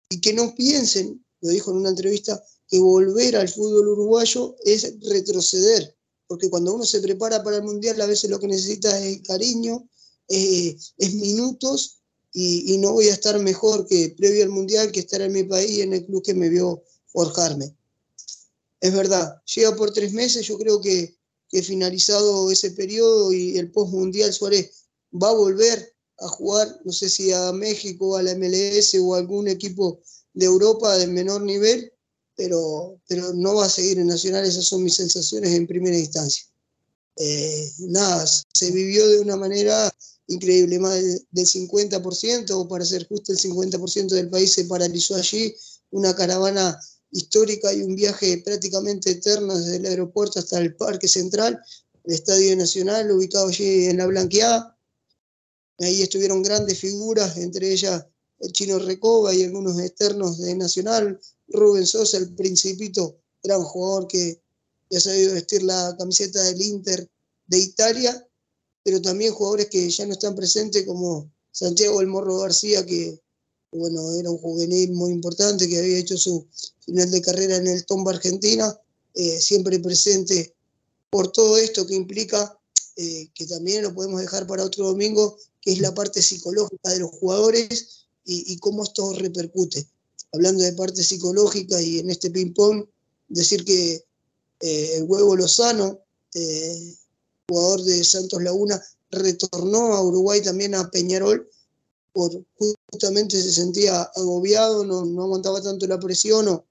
y 0.09 0.21
que 0.21 0.33
no 0.33 0.55
piensen, 0.55 1.23
lo 1.41 1.49
dijo 1.49 1.71
en 1.71 1.77
una 1.77 1.89
entrevista, 1.89 2.43
que 2.67 2.79
volver 2.79 3.35
al 3.35 3.49
fútbol 3.49 3.89
uruguayo 3.89 4.55
es 4.63 4.93
retroceder, 5.01 5.95
porque 6.27 6.49
cuando 6.49 6.73
uno 6.73 6.85
se 6.85 7.01
prepara 7.01 7.43
para 7.43 7.57
el 7.57 7.63
Mundial 7.63 7.99
a 8.01 8.05
veces 8.05 8.29
lo 8.29 8.39
que 8.39 8.47
necesita 8.47 9.03
es 9.03 9.21
cariño, 9.21 9.89
es 10.27 11.13
minutos, 11.15 12.01
y, 12.31 12.77
no 12.77 12.93
voy 12.93 13.07
a 13.09 13.13
estar 13.13 13.39
mejor 13.39 13.87
que 13.87 14.13
previo 14.15 14.43
al 14.43 14.49
Mundial 14.49 14.91
que 14.91 14.99
estar 14.99 15.19
en 15.21 15.33
mi 15.33 15.43
país, 15.43 15.79
en 15.79 15.93
el 15.93 16.05
club 16.05 16.23
que 16.23 16.35
me 16.35 16.49
vio 16.49 16.83
forjarme. 17.07 17.75
Es 18.79 18.93
verdad, 18.93 19.41
llega 19.45 19.75
por 19.75 19.91
tres 19.91 20.13
meses, 20.13 20.45
yo 20.45 20.57
creo 20.59 20.79
que, 20.79 21.17
que 21.49 21.63
finalizado 21.63 22.51
ese 22.51 22.71
periodo 22.71 23.33
y 23.33 23.57
el 23.57 23.71
post-Mundial 23.71 24.31
Suárez 24.31 24.85
va 25.11 25.29
a 25.29 25.33
volver 25.33 25.95
a 26.21 26.27
jugar, 26.27 26.79
no 26.83 26.91
sé 26.91 27.09
si 27.09 27.31
a 27.31 27.51
México, 27.51 28.17
a 28.17 28.23
la 28.23 28.35
MLS 28.35 28.95
o 29.01 29.15
algún 29.15 29.47
equipo 29.47 30.01
de 30.33 30.45
Europa 30.45 30.97
de 30.97 31.07
menor 31.07 31.41
nivel, 31.41 31.91
pero, 32.35 32.99
pero 33.07 33.33
no 33.33 33.55
va 33.55 33.65
a 33.65 33.69
seguir 33.69 33.99
en 33.99 34.07
Nacional, 34.07 34.45
esas 34.45 34.65
son 34.65 34.83
mis 34.83 34.95
sensaciones 34.95 35.51
en 35.51 35.67
primera 35.67 35.97
instancia. 35.97 36.45
Eh, 37.17 37.71
nada, 37.79 38.25
se 38.53 38.71
vivió 38.71 39.07
de 39.09 39.19
una 39.19 39.35
manera 39.35 39.93
increíble, 40.27 40.79
más 40.79 40.95
del 41.31 41.45
50%, 41.45 42.51
o 42.51 42.67
para 42.67 42.85
ser 42.85 43.07
justo 43.07 43.33
el 43.33 43.39
50% 43.39 44.07
del 44.07 44.29
país 44.29 44.53
se 44.53 44.65
paralizó 44.65 45.15
allí, 45.15 45.53
una 45.91 46.15
caravana 46.15 46.79
histórica 47.11 47.73
y 47.73 47.81
un 47.81 47.95
viaje 47.95 48.37
prácticamente 48.37 49.11
eterno 49.11 49.57
desde 49.57 49.77
el 49.77 49.85
aeropuerto 49.87 50.39
hasta 50.39 50.59
el 50.59 50.75
Parque 50.75 51.07
Central, 51.07 51.59
el 52.03 52.13
Estadio 52.13 52.55
Nacional, 52.55 53.11
ubicado 53.11 53.47
allí 53.47 53.85
en 53.85 53.97
la 53.97 54.05
Blanqueada. 54.05 54.77
Ahí 55.79 56.01
estuvieron 56.01 56.43
grandes 56.43 56.79
figuras, 56.79 57.37
entre 57.37 57.71
ellas 57.71 58.05
el 58.39 58.51
chino 58.51 58.79
Recoba 58.79 59.33
y 59.33 59.43
algunos 59.43 59.79
externos 59.79 60.37
de 60.37 60.55
Nacional, 60.55 61.19
Rubén 61.47 61.85
Sosa, 61.85 62.17
el 62.17 62.33
principito, 62.35 63.17
gran 63.43 63.63
jugador 63.63 64.07
que 64.07 64.41
ya 64.89 64.99
sabido 64.99 65.33
vestir 65.33 65.63
la 65.63 65.95
camiseta 65.97 66.43
del 66.43 66.61
Inter 66.61 67.09
de 67.47 67.59
Italia, 67.59 68.27
pero 68.83 69.01
también 69.01 69.33
jugadores 69.33 69.67
que 69.67 69.89
ya 69.89 70.05
no 70.05 70.13
están 70.13 70.35
presentes 70.35 70.85
como 70.85 71.31
Santiago 71.51 72.01
El 72.01 72.07
Morro 72.07 72.39
García, 72.39 72.85
que 72.85 73.19
bueno, 73.71 74.13
era 74.13 74.31
un 74.31 74.37
juvenil 74.37 74.93
muy 74.93 75.11
importante 75.11 75.67
que 75.67 75.77
había 75.77 75.97
hecho 75.97 76.17
su 76.17 76.47
final 76.79 77.11
de 77.11 77.21
carrera 77.21 77.57
en 77.57 77.67
el 77.67 77.85
Tomba 77.85 78.11
Argentina, 78.11 78.75
eh, 79.13 79.39
siempre 79.39 79.79
presente 79.79 80.55
por 81.09 81.31
todo 81.31 81.57
esto 81.57 81.85
que 81.85 81.95
implica, 81.95 82.57
eh, 82.95 83.29
que 83.33 83.45
también 83.45 83.83
lo 83.83 83.93
podemos 83.93 84.21
dejar 84.21 84.47
para 84.47 84.63
otro 84.63 84.87
domingo, 84.87 85.37
que 85.61 85.73
es 85.73 85.79
la 85.79 85.93
parte 85.93 86.21
psicológica 86.21 86.89
de 86.89 86.99
los 86.99 87.11
jugadores 87.11 88.05
y, 88.25 88.57
cómo 88.57 88.83
esto 88.83 89.13
repercute. 89.13 89.87
Hablando 90.31 90.63
de 90.63 90.73
parte 90.73 91.03
psicológica 91.03 91.81
y 91.81 91.99
en 91.99 92.11
este 92.11 92.29
ping-pong, 92.29 92.85
decir 93.27 93.65
que 93.65 94.05
eh, 94.59 94.93
el 94.97 95.03
huevo 95.03 95.35
Lozano, 95.35 95.99
jugador 97.47 97.83
de 97.83 98.03
Santos 98.03 98.43
Laguna, 98.43 98.79
retornó 99.09 99.95
a 99.95 100.03
Uruguay 100.03 100.41
también 100.41 100.75
a 100.75 100.91
Peñarol, 100.91 101.49
por 102.13 102.43
justamente 102.91 103.41
se 103.41 103.51
sentía 103.51 104.01
agobiado, 104.15 104.85
no, 104.85 105.05
no 105.05 105.23
aguantaba 105.23 105.61
tanto 105.61 105.87
la 105.87 105.99
presión 105.99 106.47
o, 106.47 106.65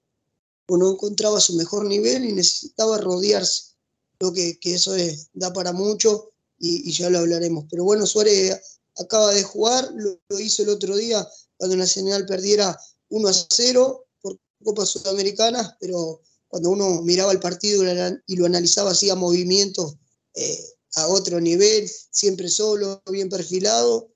no 0.69 0.91
encontraba 0.91 1.39
su 1.39 1.55
mejor 1.55 1.85
nivel 1.85 2.25
y 2.25 2.31
necesitaba 2.31 2.99
rodearse. 2.99 3.73
Creo 4.19 4.31
que, 4.33 4.59
que 4.59 4.75
eso 4.75 4.93
da 5.33 5.51
para 5.51 5.73
mucho 5.73 6.29
y, 6.59 6.91
ya 6.91 7.09
lo 7.09 7.19
hablaremos. 7.19 7.65
Pero 7.69 7.83
bueno, 7.85 8.05
Suárez 8.05 8.78
acaba 8.97 9.33
de 9.33 9.43
jugar, 9.43 9.89
lo, 9.95 10.39
hizo 10.39 10.63
el 10.63 10.69
otro 10.69 10.95
día 10.95 11.27
cuando 11.57 11.75
Nacional 11.75 12.25
perdiera 12.25 12.77
1 13.09 13.27
a 13.27 13.33
0 13.33 14.07
por 14.21 14.39
Copa 14.63 14.85
Sudamericana, 14.85 15.77
pero 15.79 16.21
cuando 16.47 16.69
uno 16.69 17.01
miraba 17.01 17.31
el 17.31 17.39
partido 17.39 17.83
y 18.25 18.35
lo 18.35 18.45
analizaba, 18.45 18.91
hacía 18.91 19.15
movimientos 19.15 19.95
eh, 20.33 20.63
a 20.95 21.07
otro 21.07 21.39
nivel, 21.39 21.89
siempre 22.11 22.49
solo, 22.49 23.01
bien 23.11 23.29
perfilado, 23.29 24.09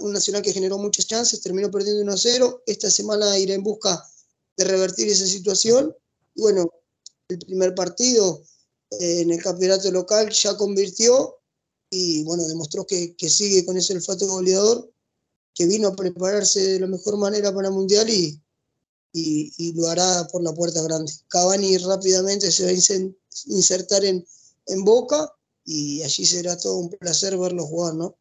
un 0.00 0.12
Nacional 0.12 0.42
que 0.42 0.52
generó 0.52 0.78
muchas 0.78 1.06
chances, 1.06 1.40
terminó 1.40 1.70
perdiendo 1.70 2.02
1 2.02 2.12
a 2.12 2.16
0. 2.16 2.62
Esta 2.66 2.90
semana 2.90 3.38
irá 3.38 3.54
en 3.54 3.62
busca 3.62 4.02
de 4.56 4.64
revertir 4.64 5.08
esa 5.08 5.26
situación. 5.26 5.94
Y 6.34 6.40
bueno, 6.40 6.66
el 7.28 7.38
primer 7.40 7.74
partido 7.74 8.42
eh, 8.90 9.20
en 9.20 9.32
el 9.32 9.42
campeonato 9.42 9.90
local 9.90 10.30
ya 10.30 10.56
convirtió 10.56 11.35
y 11.90 12.24
bueno, 12.24 12.46
demostró 12.48 12.86
que, 12.86 13.14
sigue 13.28 13.64
con 13.64 13.76
ese 13.76 13.94
olfato 13.94 14.26
goleador, 14.26 14.90
que 15.54 15.66
vino 15.66 15.88
a 15.88 15.96
prepararse 15.96 16.60
de 16.60 16.80
la 16.80 16.86
mejor 16.86 17.16
manera 17.16 17.54
para 17.54 17.68
el 17.68 17.74
Mundial 17.74 18.10
y, 18.10 18.40
y, 19.12 19.72
lo 19.72 19.88
hará 19.88 20.26
por 20.28 20.42
la 20.42 20.54
puerta 20.54 20.82
grande. 20.82 21.12
Cavani 21.28 21.78
rápidamente 21.78 22.50
se 22.52 22.64
va 22.64 22.70
a 22.70 23.52
insertar 23.54 24.04
en, 24.04 24.26
en 24.66 24.84
Boca 24.84 25.32
y 25.64 26.02
allí 26.02 26.26
será 26.26 26.56
todo 26.56 26.76
un 26.76 26.90
placer 26.90 27.36
verlo 27.36 27.66
jugar, 27.66 27.94
¿no? 27.94 28.16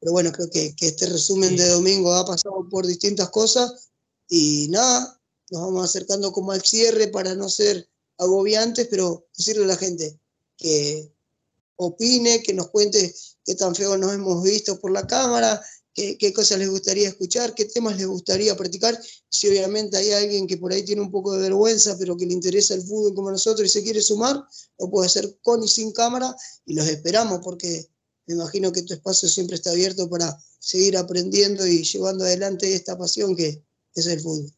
Pero 0.00 0.12
bueno, 0.12 0.32
creo 0.32 0.50
que, 0.50 0.74
este 0.80 1.06
resumen 1.06 1.56
de 1.56 1.68
domingo 1.68 2.12
ha 2.12 2.26
pasado 2.26 2.68
por 2.68 2.86
distintas 2.86 3.30
cosas 3.30 3.88
y 4.28 4.68
nada, 4.68 5.20
nos 5.50 5.62
vamos 5.62 5.84
acercando 5.84 6.32
como 6.32 6.52
al 6.52 6.62
cierre 6.62 7.08
para 7.08 7.34
no 7.34 7.48
ser 7.48 7.88
agobiantes, 8.18 8.88
pero 8.90 9.26
decirle 9.36 9.64
a 9.64 9.68
la 9.68 9.76
gente 9.76 10.18
que 10.56 11.10
opine, 11.76 12.42
que 12.42 12.54
nos 12.54 12.68
cuente 12.68 13.14
qué 13.44 13.54
tan 13.54 13.74
feo 13.74 13.96
nos 13.96 14.12
hemos 14.12 14.42
visto 14.42 14.80
por 14.80 14.90
la 14.90 15.06
cámara, 15.06 15.60
qué, 15.92 16.16
qué, 16.18 16.32
cosas 16.32 16.58
les 16.58 16.68
gustaría 16.68 17.08
escuchar, 17.08 17.54
qué 17.54 17.66
temas 17.66 17.96
les 17.96 18.06
gustaría 18.06 18.56
practicar. 18.56 18.98
Si 19.28 19.48
obviamente 19.48 19.96
hay 19.96 20.12
alguien 20.12 20.46
que 20.46 20.56
por 20.56 20.72
ahí 20.72 20.82
tiene 20.82 21.02
un 21.02 21.10
poco 21.10 21.34
de 21.34 21.42
vergüenza, 21.42 21.96
pero 21.98 22.16
que 22.16 22.26
le 22.26 22.32
interesa 22.32 22.74
el 22.74 22.82
fútbol 22.82 23.14
como 23.14 23.30
nosotros 23.30 23.66
y 23.66 23.70
se 23.70 23.82
quiere 23.82 24.00
sumar, 24.00 24.42
lo 24.78 24.90
puede 24.90 25.06
hacer 25.06 25.36
con 25.42 25.62
y 25.62 25.68
sin 25.68 25.92
cámara 25.92 26.34
y 26.66 26.74
los 26.74 26.86
esperamos 26.86 27.40
porque 27.42 27.88
me 28.26 28.34
imagino 28.34 28.72
que 28.72 28.82
tu 28.82 28.94
espacio 28.94 29.28
siempre 29.28 29.56
está 29.56 29.70
abierto 29.70 30.08
para 30.08 30.36
seguir 30.58 30.96
aprendiendo 30.96 31.66
y 31.66 31.82
llevando 31.82 32.24
adelante 32.24 32.74
esta 32.74 32.96
pasión 32.96 33.36
que 33.36 33.62
es 33.94 34.06
el 34.06 34.20
fútbol. 34.20 34.50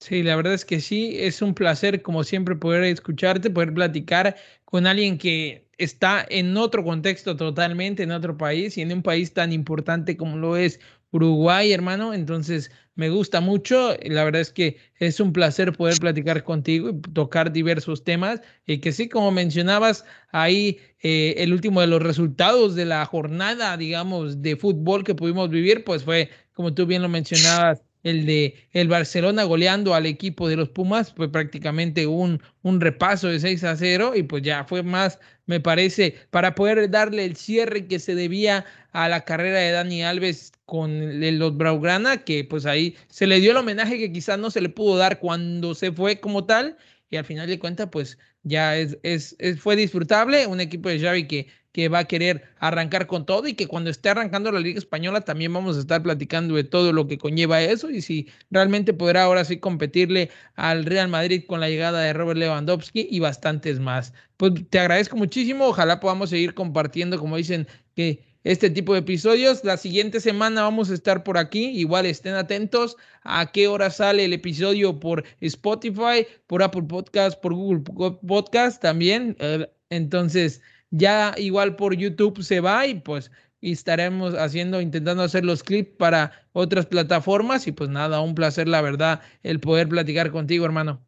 Sí, 0.00 0.22
la 0.22 0.36
verdad 0.36 0.54
es 0.54 0.64
que 0.64 0.80
sí, 0.80 1.16
es 1.18 1.42
un 1.42 1.54
placer 1.54 2.02
como 2.02 2.22
siempre 2.22 2.54
poder 2.54 2.84
escucharte, 2.84 3.50
poder 3.50 3.74
platicar 3.74 4.36
con 4.64 4.86
alguien 4.86 5.18
que 5.18 5.67
está 5.78 6.26
en 6.28 6.56
otro 6.56 6.84
contexto 6.84 7.36
totalmente, 7.36 8.02
en 8.02 8.10
otro 8.10 8.36
país 8.36 8.76
y 8.76 8.82
en 8.82 8.92
un 8.92 9.02
país 9.02 9.32
tan 9.32 9.52
importante 9.52 10.16
como 10.16 10.36
lo 10.36 10.56
es 10.56 10.80
Uruguay, 11.10 11.72
hermano. 11.72 12.12
Entonces, 12.12 12.70
me 12.94 13.10
gusta 13.10 13.40
mucho. 13.40 13.96
La 14.02 14.24
verdad 14.24 14.42
es 14.42 14.52
que 14.52 14.76
es 14.96 15.20
un 15.20 15.32
placer 15.32 15.72
poder 15.72 15.98
platicar 15.98 16.44
contigo 16.44 16.90
y 16.90 17.00
tocar 17.12 17.52
diversos 17.52 18.04
temas. 18.04 18.42
Y 18.66 18.78
que 18.78 18.92
sí, 18.92 19.08
como 19.08 19.30
mencionabas, 19.30 20.04
ahí 20.32 20.78
eh, 21.00 21.34
el 21.38 21.52
último 21.52 21.80
de 21.80 21.86
los 21.86 22.02
resultados 22.02 22.74
de 22.74 22.84
la 22.84 23.04
jornada, 23.06 23.76
digamos, 23.76 24.42
de 24.42 24.56
fútbol 24.56 25.04
que 25.04 25.14
pudimos 25.14 25.48
vivir, 25.48 25.84
pues 25.84 26.04
fue, 26.04 26.30
como 26.52 26.74
tú 26.74 26.86
bien 26.86 27.02
lo 27.02 27.08
mencionabas, 27.08 27.82
el 28.02 28.26
de 28.26 28.54
el 28.72 28.88
Barcelona 28.88 29.44
goleando 29.44 29.94
al 29.94 30.06
equipo 30.06 30.48
de 30.48 30.56
los 30.56 30.68
Pumas, 30.68 31.12
fue 31.12 31.30
prácticamente 31.30 32.06
un, 32.06 32.40
un 32.62 32.80
repaso 32.80 33.28
de 33.28 33.40
6 33.40 33.64
a 33.64 33.76
0 33.76 34.12
y 34.14 34.22
pues 34.22 34.42
ya 34.42 34.64
fue 34.64 34.82
más, 34.82 35.18
me 35.46 35.60
parece, 35.60 36.14
para 36.30 36.54
poder 36.54 36.90
darle 36.90 37.24
el 37.24 37.36
cierre 37.36 37.86
que 37.86 37.98
se 37.98 38.14
debía 38.14 38.64
a 38.92 39.08
la 39.08 39.24
carrera 39.24 39.58
de 39.58 39.72
Dani 39.72 40.02
Alves 40.02 40.52
con 40.64 41.20
los 41.38 41.56
Braugrana, 41.56 42.18
que 42.24 42.44
pues 42.44 42.66
ahí 42.66 42.96
se 43.08 43.26
le 43.26 43.40
dio 43.40 43.52
el 43.52 43.56
homenaje 43.56 43.98
que 43.98 44.12
quizás 44.12 44.38
no 44.38 44.50
se 44.50 44.60
le 44.60 44.68
pudo 44.68 44.96
dar 44.96 45.18
cuando 45.18 45.74
se 45.74 45.92
fue 45.92 46.20
como 46.20 46.44
tal 46.44 46.76
y 47.10 47.16
al 47.16 47.24
final 47.24 47.48
de 47.48 47.58
cuentas 47.58 47.88
pues 47.90 48.18
ya 48.42 48.76
es, 48.76 48.98
es, 49.02 49.36
fue 49.58 49.76
disfrutable, 49.76 50.46
un 50.46 50.60
equipo 50.60 50.88
de 50.88 51.00
Xavi 51.00 51.26
que 51.26 51.48
que 51.78 51.88
va 51.88 52.00
a 52.00 52.04
querer 52.06 52.42
arrancar 52.58 53.06
con 53.06 53.24
todo 53.24 53.46
y 53.46 53.54
que 53.54 53.68
cuando 53.68 53.88
esté 53.88 54.08
arrancando 54.08 54.50
la 54.50 54.58
Liga 54.58 54.80
Española 54.80 55.20
también 55.20 55.52
vamos 55.52 55.76
a 55.76 55.78
estar 55.78 56.02
platicando 56.02 56.56
de 56.56 56.64
todo 56.64 56.92
lo 56.92 57.06
que 57.06 57.18
conlleva 57.18 57.62
eso 57.62 57.88
y 57.88 58.02
si 58.02 58.26
realmente 58.50 58.92
podrá 58.92 59.22
ahora 59.22 59.44
sí 59.44 59.60
competirle 59.60 60.28
al 60.56 60.84
Real 60.84 61.06
Madrid 61.06 61.44
con 61.46 61.60
la 61.60 61.68
llegada 61.68 62.00
de 62.00 62.12
Robert 62.14 62.36
Lewandowski 62.36 63.06
y 63.08 63.20
bastantes 63.20 63.78
más. 63.78 64.12
Pues 64.38 64.54
te 64.68 64.80
agradezco 64.80 65.16
muchísimo, 65.16 65.66
ojalá 65.66 66.00
podamos 66.00 66.30
seguir 66.30 66.52
compartiendo, 66.52 67.16
como 67.16 67.36
dicen, 67.36 67.68
que 67.94 68.24
este 68.42 68.70
tipo 68.70 68.92
de 68.94 68.98
episodios. 68.98 69.62
La 69.62 69.76
siguiente 69.76 70.18
semana 70.18 70.62
vamos 70.62 70.90
a 70.90 70.94
estar 70.94 71.22
por 71.22 71.38
aquí. 71.38 71.66
Igual 71.78 72.06
estén 72.06 72.34
atentos 72.34 72.96
a 73.22 73.52
qué 73.52 73.68
hora 73.68 73.90
sale 73.90 74.24
el 74.24 74.32
episodio 74.32 74.98
por 74.98 75.22
Spotify, 75.40 76.26
por 76.48 76.60
Apple 76.64 76.82
Podcast, 76.88 77.40
por 77.40 77.54
Google 77.54 77.82
Podcast 78.26 78.82
también. 78.82 79.36
Eh, 79.38 79.70
entonces, 79.90 80.60
ya 80.90 81.34
igual 81.36 81.76
por 81.76 81.96
YouTube 81.96 82.42
se 82.42 82.60
va 82.60 82.86
y 82.86 83.00
pues 83.00 83.30
estaremos 83.60 84.34
haciendo, 84.34 84.80
intentando 84.80 85.22
hacer 85.22 85.44
los 85.44 85.62
clips 85.62 85.96
para 85.96 86.48
otras 86.52 86.86
plataformas 86.86 87.66
y 87.66 87.72
pues 87.72 87.90
nada, 87.90 88.20
un 88.20 88.34
placer 88.34 88.68
la 88.68 88.80
verdad 88.82 89.20
el 89.42 89.60
poder 89.60 89.88
platicar 89.88 90.30
contigo, 90.30 90.64
hermano. 90.64 91.04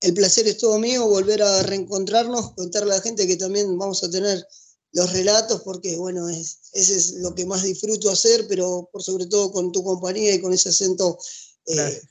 El 0.00 0.14
placer 0.14 0.46
es 0.46 0.58
todo 0.58 0.78
mío, 0.78 1.08
volver 1.08 1.42
a 1.42 1.62
reencontrarnos, 1.64 2.52
contarle 2.52 2.92
a 2.92 2.96
la 2.96 3.02
gente 3.02 3.26
que 3.26 3.36
también 3.36 3.76
vamos 3.78 4.04
a 4.04 4.10
tener 4.10 4.46
los 4.92 5.12
relatos, 5.12 5.62
porque 5.62 5.96
bueno, 5.96 6.28
es, 6.28 6.70
ese 6.72 6.96
es 6.96 7.14
lo 7.14 7.34
que 7.34 7.44
más 7.46 7.62
disfruto 7.62 8.10
hacer, 8.10 8.46
pero 8.48 8.88
por 8.92 9.02
sobre 9.02 9.26
todo 9.26 9.50
con 9.50 9.72
tu 9.72 9.82
compañía 9.82 10.34
y 10.34 10.40
con 10.40 10.52
ese 10.52 10.68
acento 10.68 11.18
eh, 11.66 12.02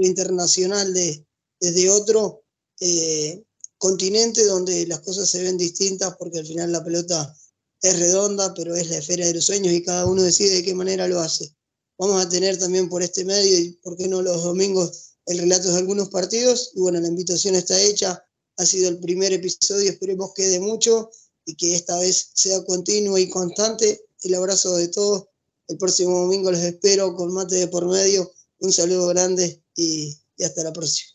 internacional 0.00 0.92
de, 0.92 1.24
desde 1.60 1.90
otro, 1.90 2.44
eh, 2.80 3.42
continente 3.78 4.44
donde 4.44 4.86
las 4.86 5.00
cosas 5.00 5.30
se 5.30 5.42
ven 5.42 5.56
distintas 5.56 6.16
porque 6.18 6.40
al 6.40 6.46
final 6.46 6.72
la 6.72 6.84
pelota 6.84 7.34
es 7.80 7.98
redonda, 7.98 8.52
pero 8.54 8.74
es 8.74 8.90
la 8.90 8.98
esfera 8.98 9.26
de 9.26 9.34
los 9.34 9.44
sueños 9.44 9.72
y 9.72 9.82
cada 9.82 10.04
uno 10.06 10.22
decide 10.22 10.56
de 10.56 10.64
qué 10.64 10.74
manera 10.74 11.06
lo 11.06 11.20
hace. 11.20 11.54
Vamos 11.96 12.24
a 12.24 12.28
tener 12.28 12.58
también 12.58 12.88
por 12.88 13.02
este 13.02 13.24
medio 13.24 13.58
y, 13.58 13.70
¿por 13.82 13.96
qué 13.96 14.08
no 14.08 14.20
los 14.20 14.42
domingos, 14.42 15.14
el 15.26 15.38
relato 15.38 15.70
de 15.70 15.78
algunos 15.78 16.08
partidos? 16.10 16.72
Y 16.74 16.80
bueno, 16.80 17.00
la 17.00 17.08
invitación 17.08 17.54
está 17.54 17.80
hecha, 17.80 18.22
ha 18.56 18.66
sido 18.66 18.88
el 18.88 18.98
primer 18.98 19.32
episodio, 19.32 19.90
esperemos 19.90 20.32
que 20.34 20.48
de 20.48 20.60
mucho 20.60 21.10
y 21.44 21.54
que 21.54 21.74
esta 21.74 21.98
vez 21.98 22.30
sea 22.34 22.64
continuo 22.64 23.16
y 23.18 23.28
constante. 23.28 24.04
El 24.22 24.34
abrazo 24.34 24.76
de 24.76 24.88
todos. 24.88 25.26
El 25.68 25.78
próximo 25.78 26.20
domingo 26.20 26.50
los 26.50 26.60
espero 26.60 27.14
con 27.14 27.32
mate 27.32 27.56
de 27.56 27.68
por 27.68 27.86
medio. 27.86 28.30
Un 28.60 28.72
saludo 28.72 29.06
grande 29.08 29.62
y, 29.76 30.16
y 30.36 30.44
hasta 30.44 30.64
la 30.64 30.72
próxima. 30.72 31.10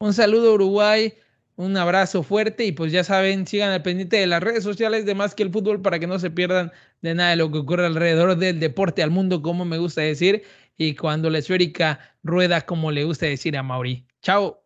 Un 0.00 0.14
saludo 0.14 0.54
Uruguay. 0.54 1.12
Un 1.60 1.76
abrazo 1.76 2.22
fuerte 2.22 2.64
y 2.64 2.72
pues 2.72 2.90
ya 2.90 3.04
saben, 3.04 3.46
sigan 3.46 3.70
al 3.70 3.82
pendiente 3.82 4.16
de 4.16 4.26
las 4.26 4.42
redes 4.42 4.64
sociales 4.64 5.04
de 5.04 5.14
Más 5.14 5.34
que 5.34 5.42
el 5.42 5.50
Fútbol 5.52 5.82
para 5.82 5.98
que 5.98 6.06
no 6.06 6.18
se 6.18 6.30
pierdan 6.30 6.72
de 7.02 7.14
nada 7.14 7.30
de 7.30 7.36
lo 7.36 7.52
que 7.52 7.58
ocurre 7.58 7.84
alrededor 7.84 8.34
del 8.38 8.58
deporte 8.60 9.02
al 9.02 9.10
mundo, 9.10 9.42
como 9.42 9.66
me 9.66 9.76
gusta 9.76 10.00
decir, 10.00 10.42
y 10.78 10.94
cuando 10.94 11.28
la 11.28 11.36
esférica 11.36 12.16
rueda, 12.22 12.62
como 12.62 12.90
le 12.90 13.04
gusta 13.04 13.26
decir 13.26 13.58
a 13.58 13.62
Mauri. 13.62 14.06
Chao. 14.22 14.59